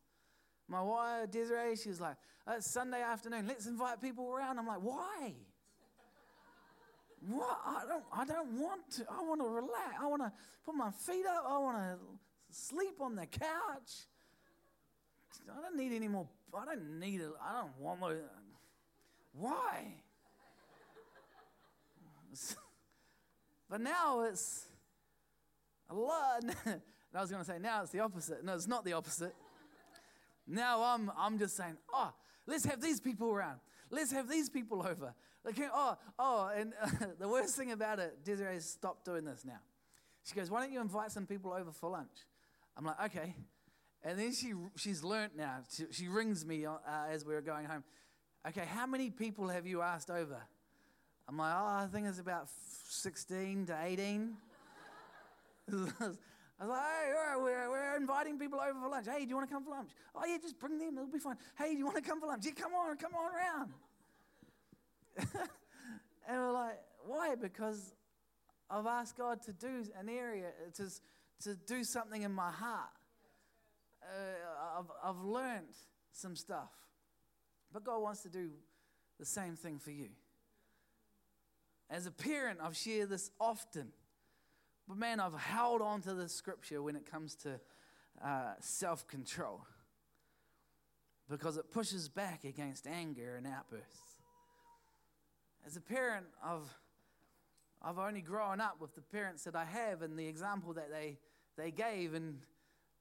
My 0.68 0.82
wife, 0.82 1.30
Desiree, 1.30 1.76
she 1.76 1.90
was 1.90 2.02
like, 2.02 2.16
uh, 2.48 2.60
Sunday 2.60 3.02
afternoon, 3.02 3.46
let's 3.48 3.68
invite 3.68 4.02
people 4.02 4.32
around. 4.32 4.58
I'm 4.58 4.68
like, 4.68 4.82
why? 4.82 5.34
What? 7.26 7.58
I 7.66 7.84
don't, 7.88 8.04
I 8.12 8.26
don't 8.26 8.60
want 8.60 8.82
to. 8.98 9.06
I 9.10 9.24
want 9.24 9.40
to 9.40 9.48
relax. 9.48 9.96
I 10.02 10.08
want 10.08 10.24
to 10.24 10.32
put 10.66 10.76
my 10.76 10.92
feet 10.92 11.26
up. 11.26 11.46
I 11.48 11.58
want 11.58 11.78
to 11.78 11.98
sleep 12.50 13.00
on 13.00 13.16
the 13.16 13.26
couch. 13.26 14.08
I 15.50 15.62
don't 15.62 15.78
need 15.78 15.96
any 15.96 16.10
more. 16.10 16.28
I 16.54 16.66
don't 16.66 17.00
need 17.00 17.22
it. 17.22 17.32
I 17.42 17.62
don't 17.62 17.80
want 17.80 18.02
more. 18.02 18.18
Why? 19.32 19.94
but 23.70 23.80
now 23.80 24.24
it's 24.24 24.66
a 25.94 26.00
lot. 26.00 26.44
I 27.16 27.22
was 27.22 27.30
going 27.30 27.44
to 27.44 27.50
say 27.50 27.60
now 27.60 27.84
it's 27.84 27.92
the 27.92 28.00
opposite. 28.00 28.44
No, 28.44 28.56
it's 28.56 28.68
not 28.68 28.84
the 28.84 28.94
opposite. 28.94 29.34
Now 30.48 30.84
I'm, 30.84 31.12
I'm 31.18 31.38
just 31.38 31.56
saying, 31.56 31.78
oh, 31.94 32.12
let's 32.48 32.66
have 32.66 32.82
these 32.82 33.00
people 33.00 33.30
around. 33.30 33.60
Let's 33.90 34.12
have 34.12 34.28
these 34.28 34.50
people 34.50 34.86
over. 34.88 35.14
Like, 35.46 35.56
oh, 35.74 35.98
oh, 36.18 36.52
and 36.56 36.74
the 37.20 37.28
worst 37.28 37.56
thing 37.56 37.72
about 37.72 38.00
it, 38.00 38.24
Desiree 38.24 38.60
stopped 38.60 39.06
doing 39.06 39.26
this 39.26 39.46
now. 39.46 39.60
She 40.26 40.36
goes, 40.36 40.50
why 40.50 40.62
don't 40.62 40.72
you 40.72 40.82
invite 40.82 41.12
some 41.12 41.26
people 41.26 41.54
over 41.54 41.72
for 41.72 41.90
lunch? 41.90 42.26
I'm 42.78 42.86
like, 42.86 43.02
okay. 43.06 43.36
And 44.04 44.18
then 44.18 44.34
she, 44.34 44.54
she's 44.76 45.04
learnt 45.04 45.36
now. 45.38 45.60
She, 45.70 45.84
she 45.92 46.08
rings 46.08 46.46
me 46.46 46.66
uh, 46.66 46.78
as 47.10 47.26
we 47.26 47.36
are 47.36 47.42
going 47.42 47.66
home. 47.66 47.84
Okay, 48.48 48.66
how 48.66 48.86
many 48.86 49.10
people 49.10 49.48
have 49.50 49.68
you 49.68 49.82
asked 49.82 50.10
over? 50.10 50.42
I'm 51.28 51.38
like, 51.38 51.54
oh, 51.56 51.66
I 51.66 51.88
think 51.92 52.08
it's 52.08 52.20
about 52.20 52.48
16 52.90 53.68
to 53.68 53.78
18. 53.82 54.36
I 55.72 56.66
was 56.66 56.70
like, 56.70 56.82
hey, 56.82 57.12
we're, 57.38 57.70
we're 57.70 57.98
inviting 57.98 58.38
people 58.38 58.60
over 58.60 58.80
for 58.80 58.90
lunch. 58.90 59.08
Hey, 59.08 59.24
do 59.24 59.30
you 59.30 59.36
want 59.36 59.50
to 59.50 59.54
come 59.54 59.64
for 59.64 59.72
lunch? 59.72 59.90
Oh, 60.16 60.22
yeah, 60.26 60.38
just 60.42 60.60
bring 60.60 60.78
them. 60.78 60.98
It'll 60.98 61.08
be 61.08 61.20
fine. 61.20 61.38
Hey, 61.58 61.72
do 61.72 61.78
you 61.78 61.86
want 61.86 61.98
to 61.98 62.04
come 62.04 62.20
for 62.20 62.28
lunch? 62.28 62.46
Yeah, 62.46 62.52
come 62.52 62.74
on, 62.74 62.96
come 62.98 63.14
on 63.16 63.32
around. 63.34 63.74
and 66.28 66.40
we're 66.40 66.52
like, 66.52 66.80
why? 67.06 67.36
Because 67.36 67.94
I've 68.70 68.86
asked 68.86 69.18
God 69.18 69.42
to 69.44 69.54
do 69.54 69.86
an 70.00 70.10
area, 70.10 70.52
to, 70.76 70.90
to 71.44 71.56
do 71.68 71.84
something 71.84 72.22
in 72.22 72.32
my 72.32 72.52
heart 72.52 72.90
uh, 74.04 74.80
I've, 74.80 74.92
I've 75.04 75.24
learned 75.24 75.76
some 76.12 76.36
stuff. 76.36 76.72
But 77.72 77.84
God 77.84 78.02
wants 78.02 78.22
to 78.24 78.30
do 78.30 78.50
the 79.20 79.26
same 79.26 79.56
thing 79.56 79.80
for 79.80 79.92
you. 79.92 80.10
As 81.90 82.06
a 82.06 82.12
parent, 82.12 82.60
I've 82.62 82.78
shared 82.78 83.10
this 83.10 83.32
often. 83.40 83.92
But 84.88 84.98
man, 84.98 85.20
I've 85.20 85.38
held 85.38 85.82
on 85.82 86.02
to 86.02 86.14
this 86.14 86.34
scripture 86.34 86.82
when 86.82 86.96
it 86.96 87.10
comes 87.10 87.36
to 87.36 87.60
uh, 88.24 88.54
self 88.60 89.08
control 89.08 89.62
because 91.30 91.58
it 91.58 91.72
pushes 91.72 92.10
back 92.10 92.44
against 92.44 92.86
anger 92.86 93.36
and 93.38 93.48
outbursts. 93.48 94.22
As 95.66 95.78
a 95.78 95.82
parent, 95.82 96.26
I've, 96.44 96.78
I've 97.82 97.98
only 97.98 98.22
grown 98.22 98.60
up 98.60 98.76
with 98.80 98.94
the 98.96 99.02
parents 99.02 99.46
that 99.46 99.56
I 99.56 99.66
have 99.66 100.02
and 100.02 100.20
the 100.20 100.28
example 100.28 100.74
that 100.74 100.92
they, 100.92 101.18
they 101.58 101.72
gave. 101.72 102.14
And 102.14 102.40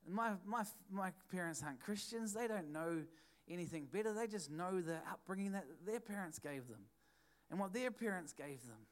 my, 0.09 0.33
my, 0.47 0.65
my 0.91 1.13
parents 1.31 1.63
aren't 1.65 1.81
Christians. 1.81 2.33
They 2.33 2.47
don't 2.47 2.73
know 2.73 3.03
anything 3.51 3.89
better. 3.93 4.13
They 4.13 4.29
just 4.29 4.51
know 4.51 4.81
the 4.81 4.99
upbringing 5.11 5.53
that 5.53 5.67
their 5.85 6.01
parents 6.01 6.39
gave 6.39 6.69
them 6.69 6.85
and 7.51 7.59
what 7.59 7.73
their 7.73 7.91
parents 7.91 8.33
gave 8.33 8.63
them. 8.63 8.87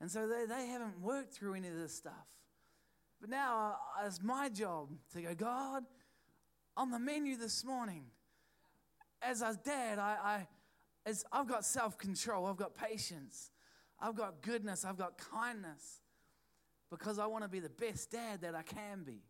And 0.00 0.10
so 0.10 0.26
they, 0.26 0.46
they 0.46 0.66
haven't 0.66 1.00
worked 1.00 1.34
through 1.34 1.54
any 1.54 1.68
of 1.68 1.76
this 1.76 1.94
stuff. 1.94 2.26
But 3.20 3.28
now 3.28 3.76
uh, 4.00 4.06
it's 4.06 4.22
my 4.22 4.48
job 4.48 4.88
to 5.12 5.20
go, 5.20 5.34
God, 5.34 5.84
on 6.76 6.90
the 6.90 6.98
menu 6.98 7.36
this 7.36 7.64
morning, 7.64 8.04
as 9.20 9.42
a 9.42 9.58
dad, 9.62 9.98
I, 9.98 10.16
I, 10.22 10.46
as 11.04 11.24
I've 11.30 11.46
got 11.46 11.66
self 11.66 11.98
control, 11.98 12.46
I've 12.46 12.56
got 12.56 12.74
patience, 12.74 13.50
I've 14.00 14.16
got 14.16 14.40
goodness, 14.40 14.86
I've 14.86 14.96
got 14.96 15.18
kindness, 15.18 16.00
because 16.90 17.18
I 17.18 17.26
want 17.26 17.44
to 17.44 17.50
be 17.50 17.60
the 17.60 17.68
best 17.68 18.10
dad 18.10 18.40
that 18.40 18.54
I 18.54 18.62
can 18.62 19.02
be. 19.04 19.22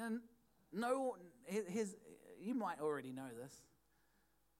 And 0.00 0.20
no, 0.72 1.16
his, 1.44 1.96
you 2.40 2.54
might 2.54 2.80
already 2.80 3.10
know 3.10 3.28
this, 3.42 3.54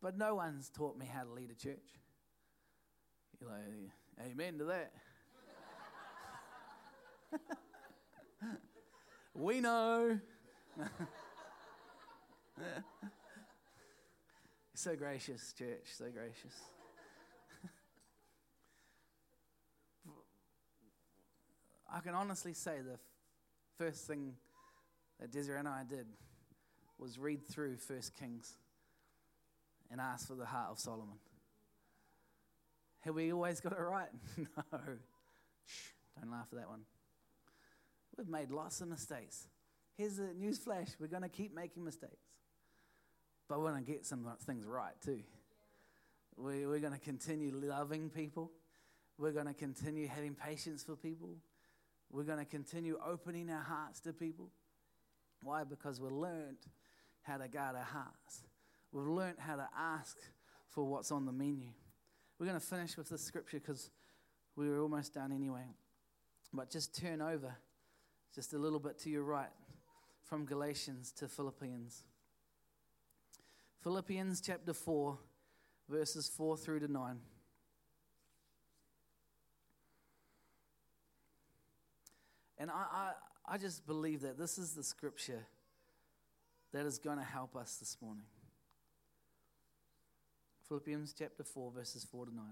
but 0.02 0.18
no 0.18 0.34
one's 0.34 0.68
taught 0.70 0.98
me 0.98 1.06
how 1.06 1.22
to 1.22 1.30
lead 1.30 1.50
a 1.50 1.54
church. 1.54 1.86
You're 3.40 3.50
like, 3.50 3.60
amen 4.26 4.58
to 4.58 4.64
that. 4.64 4.92
we 9.34 9.60
know. 9.60 10.18
so 14.74 14.96
gracious, 14.96 15.52
church, 15.52 15.86
so 15.86 16.06
gracious. 16.10 16.54
I 21.90 22.00
can 22.00 22.14
honestly 22.14 22.52
say 22.52 22.78
the 22.84 22.98
first 23.76 24.06
thing 24.06 24.34
that 25.20 25.32
Desiree 25.32 25.58
and 25.58 25.68
I 25.68 25.84
did 25.88 26.06
was 26.98 27.18
read 27.18 27.46
through 27.46 27.76
First 27.76 28.14
Kings 28.18 28.58
and 29.90 30.00
ask 30.00 30.28
for 30.28 30.34
the 30.34 30.44
heart 30.46 30.68
of 30.70 30.78
Solomon. 30.78 31.16
Have 33.08 33.14
we 33.14 33.32
always 33.32 33.58
got 33.58 33.72
it 33.72 33.80
right? 33.80 34.10
no. 34.36 34.78
Shh, 35.64 35.92
don't 36.20 36.30
laugh 36.30 36.46
at 36.52 36.58
that 36.58 36.68
one. 36.68 36.82
We've 38.18 38.28
made 38.28 38.50
lots 38.50 38.82
of 38.82 38.88
mistakes. 38.88 39.46
Here's 39.96 40.18
a 40.18 40.34
news 40.34 40.58
flash 40.58 40.88
we're 41.00 41.06
going 41.06 41.22
to 41.22 41.30
keep 41.30 41.54
making 41.54 41.86
mistakes. 41.86 42.26
But 43.48 43.60
we're 43.60 43.70
going 43.70 43.82
to 43.82 43.90
get 43.90 44.04
some 44.04 44.26
things 44.44 44.66
right 44.66 44.92
too. 45.02 45.22
We, 46.36 46.66
we're 46.66 46.80
going 46.80 46.92
to 46.92 46.98
continue 46.98 47.50
loving 47.54 48.10
people. 48.10 48.50
We're 49.16 49.32
going 49.32 49.46
to 49.46 49.54
continue 49.54 50.06
having 50.06 50.34
patience 50.34 50.82
for 50.82 50.94
people. 50.94 51.30
We're 52.12 52.24
going 52.24 52.40
to 52.40 52.44
continue 52.44 52.98
opening 53.02 53.48
our 53.48 53.62
hearts 53.62 54.00
to 54.00 54.12
people. 54.12 54.50
Why? 55.42 55.64
Because 55.64 55.98
we've 55.98 56.12
learned 56.12 56.58
how 57.22 57.38
to 57.38 57.48
guard 57.48 57.74
our 57.74 57.84
hearts. 57.84 58.42
We've 58.92 59.06
learned 59.06 59.38
how 59.38 59.56
to 59.56 59.68
ask 59.74 60.18
for 60.68 60.84
what's 60.84 61.10
on 61.10 61.24
the 61.24 61.32
menu. 61.32 61.68
We're 62.38 62.46
going 62.46 62.60
to 62.60 62.64
finish 62.64 62.96
with 62.96 63.08
this 63.08 63.22
scripture 63.22 63.58
because 63.58 63.90
we 64.54 64.68
were 64.68 64.80
almost 64.80 65.14
done 65.14 65.32
anyway. 65.32 65.64
But 66.52 66.70
just 66.70 66.94
turn 66.94 67.20
over 67.20 67.54
just 68.34 68.52
a 68.52 68.58
little 68.58 68.78
bit 68.78 68.98
to 69.00 69.10
your 69.10 69.24
right 69.24 69.50
from 70.24 70.44
Galatians 70.44 71.12
to 71.12 71.26
Philippians. 71.26 72.04
Philippians 73.82 74.40
chapter 74.40 74.72
4, 74.72 75.18
verses 75.88 76.28
4 76.28 76.56
through 76.56 76.80
to 76.80 76.88
9. 76.88 77.18
And 82.58 82.70
I, 82.70 82.74
I, 82.74 83.12
I 83.54 83.58
just 83.58 83.86
believe 83.86 84.22
that 84.22 84.38
this 84.38 84.58
is 84.58 84.74
the 84.74 84.82
scripture 84.82 85.46
that 86.72 86.86
is 86.86 86.98
going 86.98 87.18
to 87.18 87.24
help 87.24 87.56
us 87.56 87.76
this 87.76 87.96
morning. 88.02 88.24
Philippians 90.68 91.14
chapter 91.18 91.42
4, 91.42 91.72
verses 91.72 92.04
4 92.04 92.26
to 92.26 92.34
9. 92.34 92.44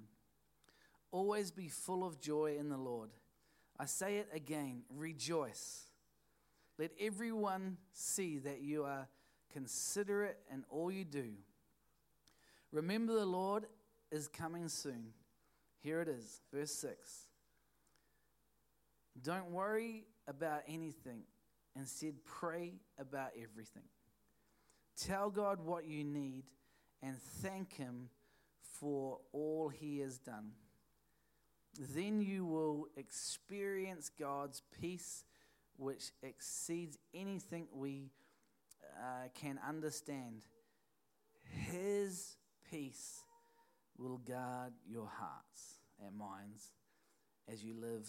Always 1.12 1.50
be 1.50 1.68
full 1.68 2.04
of 2.04 2.18
joy 2.18 2.56
in 2.58 2.68
the 2.68 2.76
Lord. 2.76 3.10
I 3.78 3.84
say 3.86 4.16
it 4.16 4.28
again 4.32 4.82
rejoice. 4.90 5.84
Let 6.78 6.92
everyone 6.98 7.76
see 7.92 8.38
that 8.38 8.60
you 8.62 8.84
are 8.84 9.06
considerate 9.52 10.38
in 10.52 10.64
all 10.70 10.90
you 10.90 11.04
do. 11.04 11.28
Remember, 12.72 13.14
the 13.14 13.26
Lord 13.26 13.66
is 14.10 14.28
coming 14.28 14.68
soon. 14.68 15.12
Here 15.82 16.00
it 16.00 16.08
is, 16.08 16.40
verse 16.52 16.72
6. 16.72 16.96
Don't 19.22 19.50
worry 19.50 20.04
about 20.28 20.62
anything, 20.68 21.22
instead, 21.74 22.14
pray 22.24 22.74
about 22.98 23.30
everything. 23.40 23.84
Tell 24.96 25.30
God 25.30 25.60
what 25.64 25.86
you 25.86 26.04
need 26.04 26.44
and 27.02 27.16
thank 27.42 27.74
Him 27.74 28.08
for 28.60 29.18
all 29.32 29.68
He 29.68 30.00
has 30.00 30.18
done. 30.18 30.52
Then 31.94 32.20
you 32.22 32.46
will 32.46 32.88
experience 32.96 34.10
God's 34.18 34.62
peace, 34.80 35.24
which 35.76 36.10
exceeds 36.22 36.98
anything 37.14 37.68
we 37.72 38.10
uh, 38.98 39.28
can 39.34 39.58
understand. 39.66 40.42
His 41.70 42.36
peace 42.70 43.20
will 43.98 44.18
guard 44.18 44.72
your 44.88 45.06
hearts 45.06 45.78
and 46.04 46.16
minds 46.16 46.72
as 47.50 47.62
you 47.62 47.74
live 47.78 48.08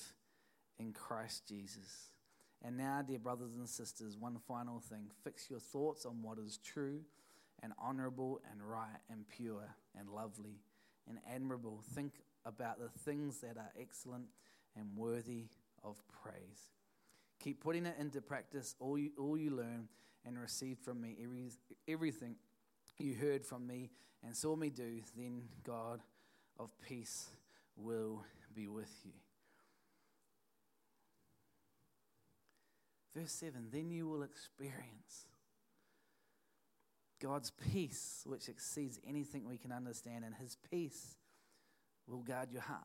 in 0.80 0.93
Christ 0.93 1.47
Jesus. 1.47 2.12
And 2.63 2.78
now, 2.78 3.04
dear 3.08 3.19
brothers 3.19 3.56
and 3.56 3.69
sisters, 3.69 4.17
one 4.17 4.38
final 4.47 4.80
thing 4.80 5.10
fix 5.23 5.50
your 5.50 5.60
thoughts 5.60 6.06
on 6.06 6.21
what 6.21 6.39
is 6.39 6.58
true 6.58 7.02
and 7.61 7.73
honorable 7.79 8.41
and 8.51 8.61
right 8.61 8.99
and 9.09 9.27
pure 9.27 9.75
and 9.97 10.09
lovely 10.09 10.61
and 11.07 11.19
admirable. 11.33 11.83
Think 11.93 12.13
about 12.45 12.79
the 12.79 12.89
things 12.99 13.39
that 13.41 13.57
are 13.57 13.71
excellent 13.79 14.25
and 14.75 14.95
worthy 14.95 15.45
of 15.83 16.01
praise. 16.23 16.71
Keep 17.39 17.61
putting 17.61 17.85
it 17.85 17.95
into 17.99 18.21
practice, 18.21 18.75
all 18.79 18.97
you, 18.97 19.11
all 19.17 19.37
you 19.37 19.51
learn 19.51 19.87
and 20.25 20.39
received 20.39 20.83
from 20.83 21.01
me, 21.01 21.15
every, 21.23 21.51
everything 21.87 22.35
you 22.97 23.13
heard 23.15 23.45
from 23.45 23.65
me 23.67 23.91
and 24.23 24.35
saw 24.35 24.55
me 24.55 24.69
do, 24.69 25.01
then 25.15 25.43
God 25.63 26.01
of 26.59 26.69
peace 26.81 27.27
will 27.75 28.23
be 28.53 28.67
with 28.67 28.91
you. 29.05 29.11
Verse 33.15 33.31
7 33.31 33.67
Then 33.71 33.89
you 33.89 34.07
will 34.07 34.23
experience 34.23 35.26
God's 37.21 37.51
peace, 37.51 38.23
which 38.25 38.47
exceeds 38.49 38.99
anything 39.08 39.47
we 39.47 39.58
can 39.58 39.71
understand, 39.71 40.23
and 40.23 40.36
His 40.36 40.58
peace 40.69 41.17
will 42.08 42.21
guard 42.21 42.51
your 42.51 42.62
hearts. 42.62 42.84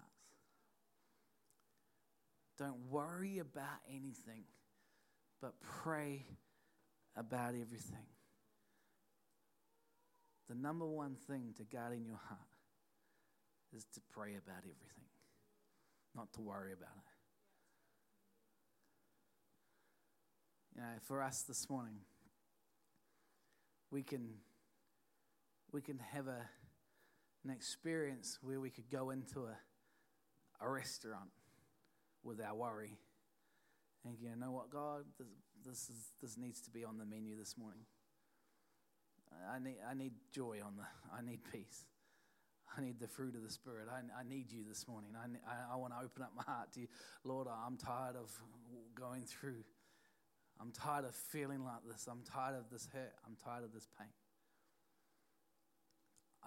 Don't 2.58 2.90
worry 2.90 3.38
about 3.38 3.80
anything, 3.88 4.44
but 5.40 5.54
pray 5.60 6.26
about 7.16 7.54
everything. 7.54 8.06
The 10.48 10.54
number 10.54 10.86
one 10.86 11.14
thing 11.14 11.54
to 11.56 11.64
guard 11.64 11.94
in 11.94 12.04
your 12.04 12.20
heart 12.28 12.40
is 13.74 13.84
to 13.94 14.00
pray 14.12 14.30
about 14.30 14.58
everything, 14.58 15.08
not 16.14 16.32
to 16.34 16.40
worry 16.40 16.72
about 16.72 16.96
it. 16.96 17.12
You 20.74 20.82
know, 20.82 20.88
for 21.02 21.22
us 21.22 21.42
this 21.42 21.68
morning, 21.68 22.00
we 23.92 24.02
can 24.02 24.26
we 25.70 25.80
can 25.80 25.98
have 25.98 26.26
a 26.26 26.48
an 27.44 27.50
experience 27.50 28.38
where 28.42 28.60
we 28.60 28.70
could 28.70 28.90
go 28.90 29.10
into 29.10 29.40
a, 29.40 30.64
a 30.64 30.68
restaurant 30.68 31.30
with 32.24 32.40
our 32.40 32.54
worry 32.54 32.96
and 34.04 34.16
you 34.20 34.30
know 34.36 34.50
what 34.50 34.70
god 34.70 35.04
this, 35.18 35.28
this 35.64 35.90
is 35.90 36.10
this 36.20 36.38
needs 36.38 36.60
to 36.62 36.70
be 36.70 36.84
on 36.84 36.98
the 36.98 37.04
menu 37.04 37.36
this 37.36 37.56
morning 37.58 37.84
i 39.52 39.58
need 39.58 39.76
i 39.88 39.94
need 39.94 40.12
joy 40.32 40.58
on 40.64 40.74
the 40.76 41.16
i 41.16 41.20
need 41.20 41.40
peace 41.52 41.84
I 42.74 42.80
need 42.80 42.98
the 42.98 43.06
fruit 43.06 43.34
of 43.34 43.42
the 43.42 43.50
Spirit. 43.50 43.88
I, 43.92 44.00
I 44.18 44.24
need 44.26 44.50
you 44.50 44.64
this 44.66 44.88
morning. 44.88 45.10
I, 45.14 45.26
I, 45.46 45.74
I 45.74 45.76
want 45.76 45.92
to 45.92 46.02
open 46.02 46.22
up 46.22 46.32
my 46.34 46.42
heart 46.42 46.72
to 46.72 46.80
you. 46.80 46.86
Lord, 47.22 47.46
I'm 47.46 47.76
tired 47.76 48.16
of 48.16 48.30
going 48.94 49.24
through 49.24 49.62
I'm 50.62 50.70
tired 50.70 51.04
of 51.04 51.14
feeling 51.14 51.64
like 51.64 51.82
this. 51.88 52.06
I'm 52.08 52.22
tired 52.22 52.54
of 52.56 52.70
this 52.70 52.88
hurt. 52.92 53.14
I'm 53.26 53.36
tired 53.44 53.64
of 53.64 53.72
this 53.72 53.88
pain. 53.98 54.06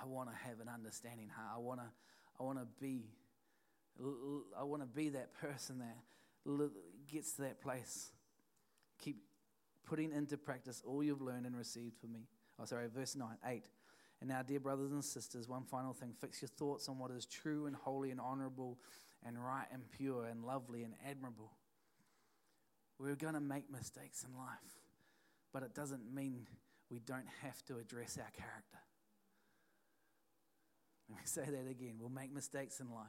I 0.01 0.05
want 0.05 0.29
to 0.29 0.35
have 0.47 0.61
an 0.61 0.69
understanding 0.73 1.27
heart. 1.27 1.51
I 1.57 1.59
want 1.59 1.81
to, 1.81 1.87
I 2.39 2.43
want 2.43 2.59
to 2.59 2.67
be, 2.79 3.09
I 4.57 4.63
want 4.63 4.83
to 4.83 4.87
be 4.87 5.09
that 5.09 5.33
person 5.33 5.79
that 5.79 6.71
gets 7.11 7.33
to 7.33 7.41
that 7.41 7.59
place. 7.59 8.11
Keep 9.03 9.17
putting 9.85 10.13
into 10.13 10.37
practice 10.37 10.81
all 10.85 11.03
you've 11.03 11.21
learned 11.21 11.45
and 11.45 11.57
received 11.57 11.97
from 11.99 12.13
me. 12.13 12.27
Oh, 12.57 12.63
sorry, 12.63 12.87
verse 12.87 13.17
9, 13.17 13.27
8. 13.45 13.65
And 14.21 14.29
now, 14.29 14.41
dear 14.43 14.61
brothers 14.61 14.93
and 14.93 15.03
sisters, 15.03 15.49
one 15.49 15.65
final 15.65 15.93
thing 15.93 16.13
fix 16.21 16.41
your 16.41 16.47
thoughts 16.47 16.87
on 16.87 16.97
what 16.99 17.11
is 17.11 17.25
true 17.25 17.65
and 17.65 17.75
holy 17.75 18.11
and 18.11 18.21
honorable 18.21 18.79
and 19.25 19.37
right 19.43 19.67
and 19.73 19.83
pure 19.91 20.25
and 20.25 20.45
lovely 20.45 20.83
and 20.83 20.93
admirable. 21.05 21.51
We're 22.97 23.15
going 23.15 23.33
to 23.33 23.41
make 23.41 23.69
mistakes 23.69 24.23
in 24.23 24.37
life, 24.37 24.79
but 25.51 25.63
it 25.63 25.73
doesn't 25.73 26.13
mean 26.13 26.47
we 26.89 26.99
don't 26.99 27.27
have 27.41 27.63
to 27.65 27.77
address 27.77 28.17
our 28.17 28.31
character. 28.31 28.79
Let 31.09 31.17
me 31.17 31.25
say 31.25 31.45
that 31.45 31.69
again. 31.69 31.95
We'll 31.99 32.09
make 32.09 32.33
mistakes 32.33 32.79
in 32.79 32.89
life, 32.93 33.05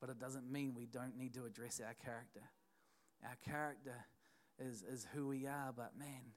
but 0.00 0.08
it 0.08 0.20
doesn't 0.20 0.50
mean 0.50 0.74
we 0.74 0.86
don't 0.86 1.16
need 1.18 1.34
to 1.34 1.44
address 1.46 1.80
our 1.84 1.94
character. 1.94 2.42
Our 3.24 3.36
character 3.44 3.96
is, 4.58 4.82
is 4.82 5.06
who 5.12 5.26
we 5.26 5.46
are, 5.46 5.72
but 5.76 5.92
man, 5.98 6.32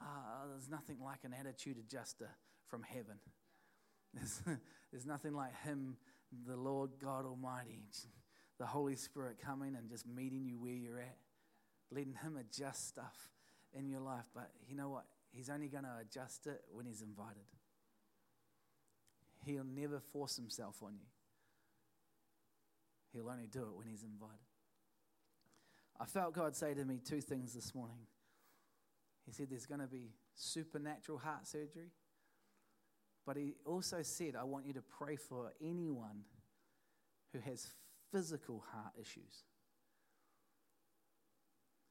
uh, 0.00 0.48
there's 0.50 0.70
nothing 0.70 0.96
like 1.04 1.24
an 1.24 1.34
attitude 1.38 1.76
adjuster 1.78 2.30
from 2.66 2.82
heaven. 2.82 3.18
There's, 4.14 4.42
there's 4.90 5.06
nothing 5.06 5.32
like 5.32 5.58
Him, 5.62 5.96
the 6.46 6.54
Lord 6.54 6.90
God 7.02 7.24
Almighty, 7.24 7.80
the 8.58 8.66
Holy 8.66 8.94
Spirit 8.94 9.38
coming 9.42 9.74
and 9.74 9.88
just 9.88 10.06
meeting 10.06 10.44
you 10.44 10.58
where 10.58 10.74
you're 10.74 10.98
at 10.98 11.16
letting 11.92 12.14
Him 12.22 12.36
adjust 12.36 12.88
stuff 12.88 13.30
in 13.74 13.88
your 13.88 14.00
life. 14.00 14.24
But 14.34 14.50
you 14.68 14.76
know 14.76 14.88
what? 14.88 15.04
He's 15.32 15.50
only 15.50 15.68
going 15.68 15.84
to 15.84 15.96
adjust 16.00 16.46
it 16.46 16.62
when 16.72 16.86
He's 16.86 17.02
invited. 17.02 17.44
He'll 19.44 19.64
never 19.64 20.00
force 20.00 20.36
Himself 20.36 20.82
on 20.82 20.94
you, 20.94 21.06
He'll 23.12 23.30
only 23.30 23.46
do 23.46 23.62
it 23.62 23.76
when 23.76 23.86
He's 23.86 24.02
invited. 24.02 24.38
I 26.00 26.04
felt 26.06 26.34
God 26.34 26.56
say 26.56 26.74
to 26.74 26.84
me 26.84 27.00
two 27.04 27.20
things 27.20 27.54
this 27.54 27.74
morning. 27.74 28.06
He 29.24 29.32
said 29.32 29.48
there's 29.50 29.66
going 29.66 29.80
to 29.80 29.86
be 29.86 30.10
supernatural 30.34 31.18
heart 31.18 31.46
surgery. 31.46 31.90
But 33.24 33.36
he 33.36 33.54
also 33.64 34.02
said, 34.02 34.34
I 34.34 34.44
want 34.44 34.66
you 34.66 34.72
to 34.72 34.82
pray 34.82 35.16
for 35.16 35.52
anyone 35.62 36.24
who 37.32 37.38
has 37.40 37.68
physical 38.10 38.64
heart 38.72 38.92
issues 39.00 39.44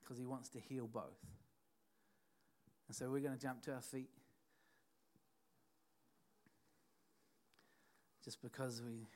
because 0.04 0.18
he 0.18 0.26
wants 0.26 0.50
to 0.50 0.60
heal 0.60 0.88
both. 0.88 1.20
And 2.88 2.96
so 2.96 3.10
we're 3.10 3.22
going 3.22 3.36
to 3.36 3.42
jump 3.42 3.62
to 3.64 3.74
our 3.74 3.82
feet. 3.82 4.10
Just 8.24 8.42
because 8.42 8.82
we 8.86 9.08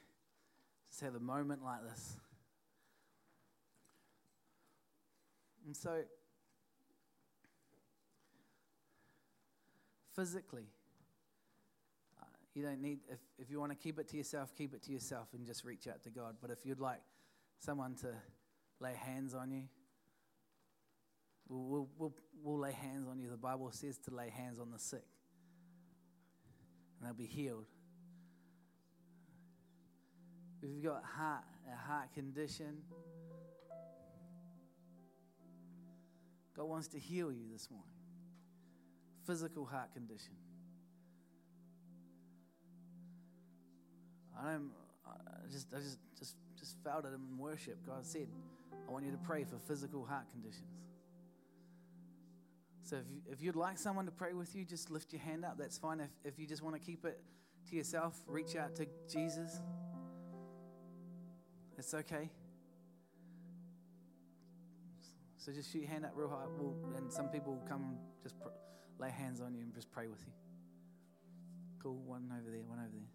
just 0.88 1.02
have 1.02 1.16
a 1.16 1.20
moment 1.20 1.64
like 1.64 1.84
this. 1.84 2.16
And 5.66 5.76
so, 5.76 6.04
physically, 10.16 10.68
uh, 12.22 12.26
you 12.54 12.64
don't 12.64 12.82
need, 12.82 13.00
if, 13.10 13.20
if 13.40 13.50
you 13.50 13.60
want 13.60 13.72
to 13.72 13.78
keep 13.78 14.00
it 14.00 14.08
to 14.10 14.18
yourself, 14.18 14.54
keep 14.56 14.74
it 14.74 14.84
to 14.84 14.92
yourself 14.92 15.28
and 15.34 15.46
just 15.46 15.66
reach 15.66 15.88
out 15.88 16.02
to 16.04 16.10
God. 16.10 16.36
But 16.42 16.52
if 16.52 16.66
you'd 16.66 16.80
like 16.80 17.02
someone 17.60 17.96
to 17.96 18.08
lay 18.80 18.94
hands 18.94 19.34
on 19.34 19.52
you, 19.52 19.64
we'll, 21.50 21.88
we'll, 21.98 22.14
we'll, 22.43 22.60
lay 22.60 22.72
hands 22.72 23.08
on 23.10 23.20
you. 23.20 23.30
The 23.30 23.38
Bible 23.38 23.70
says 23.72 23.98
to 24.00 24.14
lay 24.14 24.30
hands 24.30 24.60
on 24.60 24.72
the 24.72 24.80
sick, 24.80 25.04
and 27.00 27.08
they'll 27.08 27.14
be 27.14 27.26
healed. 27.26 27.66
If 30.62 30.70
you've 30.70 30.84
got 30.84 31.04
heart, 31.04 31.43
a 31.72 31.76
heart 31.76 32.14
condition, 32.14 32.78
God 36.56 36.66
wants 36.66 36.88
to 36.89 37.00
heal 37.00 37.32
you 37.32 37.46
this 37.52 37.70
morning. 37.70 37.89
Physical 39.28 39.66
heart 39.66 39.93
condition. 39.93 40.34
I 44.39 44.52
don't. 44.52 44.72
I 45.08 45.52
just, 45.52 45.68
I 45.74 45.78
just, 45.78 46.00
just, 46.18 46.36
just 46.60 46.78
felt 46.84 47.06
it 47.06 47.10
in 47.14 47.38
worship. 47.38 47.78
God 47.86 48.06
said, 48.06 48.28
"I 48.88 48.91
want 48.91 49.06
you 49.06 49.12
to 49.12 49.18
pray 49.18 49.43
for 49.43 49.58
physical 49.68 50.06
heart 50.06 50.26
conditions." 50.32 50.64
So 52.86 52.98
if, 52.98 53.34
if 53.34 53.42
you'd 53.42 53.56
like 53.56 53.80
someone 53.80 54.06
to 54.06 54.12
pray 54.12 54.34
with 54.34 54.56
you, 54.56 54.64
just 54.64 54.92
lift 54.92 55.12
your 55.12 55.22
hand 55.22 55.44
up. 55.44 55.58
That's 55.58 55.78
fine. 55.78 56.00
If, 56.00 56.12
if 56.24 56.40
you 56.40 56.46
just 56.46 56.62
want 56.62 56.76
to 56.76 56.80
keep 56.80 57.04
it 57.04 57.20
to 57.70 57.76
yourself, 57.76 58.16
reach 58.28 58.56
out 58.56 58.76
to 58.76 58.86
Jesus. 59.12 59.60
It's 61.80 61.96
okay. 61.96 62.30
So 65.38 65.52
just 65.52 65.72
shoot 65.72 65.80
your 65.80 65.90
hand 65.90 66.06
up 66.06 66.12
real 66.16 66.30
high, 66.30 66.46
we'll, 66.58 66.76
and 66.96 67.12
some 67.12 67.28
people 67.30 67.54
will 67.54 67.68
come 67.68 67.82
and 67.82 67.98
just 68.22 68.40
pr- 68.40 68.50
lay 69.00 69.10
hands 69.10 69.42
on 69.42 69.56
you 69.56 69.62
and 69.62 69.74
just 69.74 69.92
pray 69.92 70.08
with 70.08 70.22
you. 70.26 70.34
Cool. 71.82 71.98
One 72.06 72.32
over 72.32 72.52
there, 72.52 72.64
one 72.68 72.80
over 72.80 72.90
there. 72.92 73.14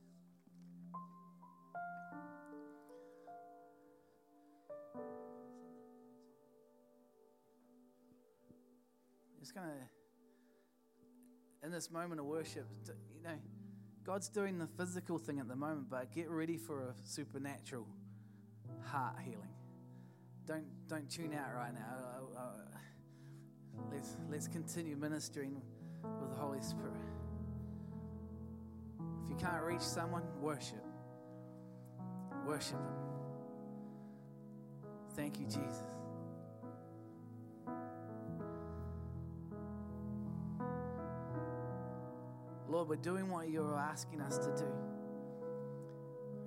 Just 9.40 9.54
gonna, 9.54 9.72
in 11.64 11.72
this 11.72 11.90
moment 11.90 12.20
of 12.20 12.26
worship, 12.26 12.66
you 13.16 13.22
know, 13.22 13.38
God's 14.04 14.28
doing 14.28 14.58
the 14.58 14.66
physical 14.66 15.16
thing 15.16 15.40
at 15.40 15.48
the 15.48 15.56
moment, 15.56 15.88
but 15.90 16.12
get 16.12 16.28
ready 16.28 16.58
for 16.58 16.82
a 16.82 16.94
supernatural 17.04 17.86
heart 18.84 19.16
healing. 19.24 19.54
Don't 20.46 20.66
don't 20.88 21.08
tune 21.10 21.32
out 21.32 21.54
right 21.54 21.72
now. 21.72 21.80
Uh, 22.36 22.40
uh, 22.40 22.52
let's 23.90 24.16
let's 24.30 24.46
continue 24.46 24.94
ministering 24.94 25.62
with 26.20 26.30
the 26.30 26.36
Holy 26.36 26.60
Spirit. 26.60 26.92
If 29.24 29.30
you 29.30 29.36
can't 29.36 29.62
reach 29.62 29.80
someone, 29.80 30.22
worship. 30.40 30.84
Worship 32.46 32.72
Him. 32.72 32.94
Thank 35.14 35.40
you, 35.40 35.46
Jesus. 35.46 35.99
Lord, 42.70 42.88
we're 42.88 42.96
doing 42.96 43.28
what 43.28 43.50
you're 43.50 43.76
asking 43.76 44.20
us 44.20 44.38
to 44.38 44.56
do. 44.56 44.72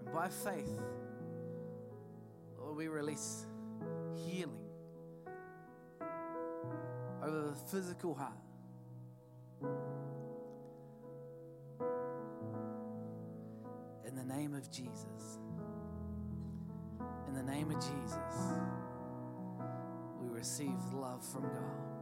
And 0.05 0.13
by 0.13 0.30
faith, 0.30 0.74
Lord, 2.57 2.78
we 2.78 2.88
release 2.88 3.45
healing 4.26 4.57
over 7.21 7.49
the 7.49 7.55
physical 7.69 8.15
heart. 8.15 8.32
In 14.07 14.15
the 14.15 14.24
name 14.24 14.53
of 14.53 14.71
Jesus. 14.71 15.39
In 17.28 17.34
the 17.34 17.43
name 17.43 17.69
of 17.69 17.76
Jesus, 17.76 18.17
we 20.21 20.30
receive 20.30 20.80
love 20.93 21.26
from 21.26 21.43
God. 21.43 21.92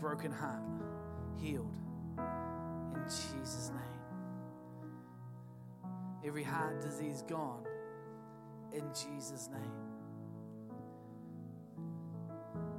Broken 0.00 0.32
heart 0.32 0.62
healed 1.36 1.74
in 2.94 3.02
Jesus' 3.04 3.70
name. 3.70 3.80
Every 6.26 6.42
heart 6.42 6.80
disease 6.80 7.22
gone 7.28 7.64
in 8.72 8.84
Jesus' 8.94 9.48
name. 9.52 9.60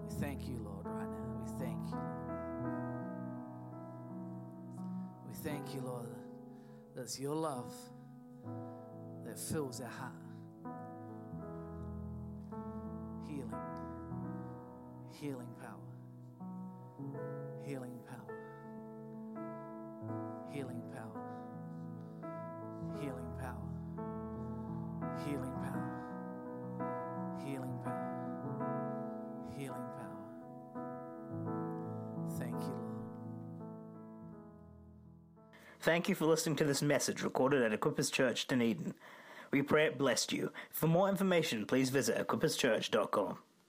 We 0.03 0.16
thank 0.16 0.47
you, 0.47 0.57
Lord, 0.63 0.86
right 0.88 1.09
now. 1.09 1.43
We 1.43 1.51
thank 1.59 1.89
you. 1.89 1.99
We 5.28 5.34
thank 5.36 5.74
you, 5.76 5.82
Lord, 5.82 6.09
that 6.95 7.01
it's 7.03 7.20
your 7.20 7.36
love 7.36 7.74
that 9.26 9.39
fills 9.39 9.82
our 9.82 9.89
heart. 9.89 10.11
Healing, 13.28 13.53
healing 15.20 15.55
Thank 35.86 36.10
you 36.10 36.16
for 36.16 36.26
listening 36.26 36.56
to 36.56 36.64
this 36.64 36.82
message 36.82 37.22
recorded 37.22 37.62
at 37.62 37.80
Equippers 37.80 38.12
Church, 38.12 38.48
Dunedin. 38.48 38.96
We 39.52 39.62
pray 39.62 39.86
it 39.86 40.00
blessed 40.00 40.34
you. 40.34 40.52
For 40.72 40.88
more 40.88 41.08
information, 41.10 41.68
please 41.68 41.92
visit 41.92 42.18
equipperschurch.com. 42.18 43.38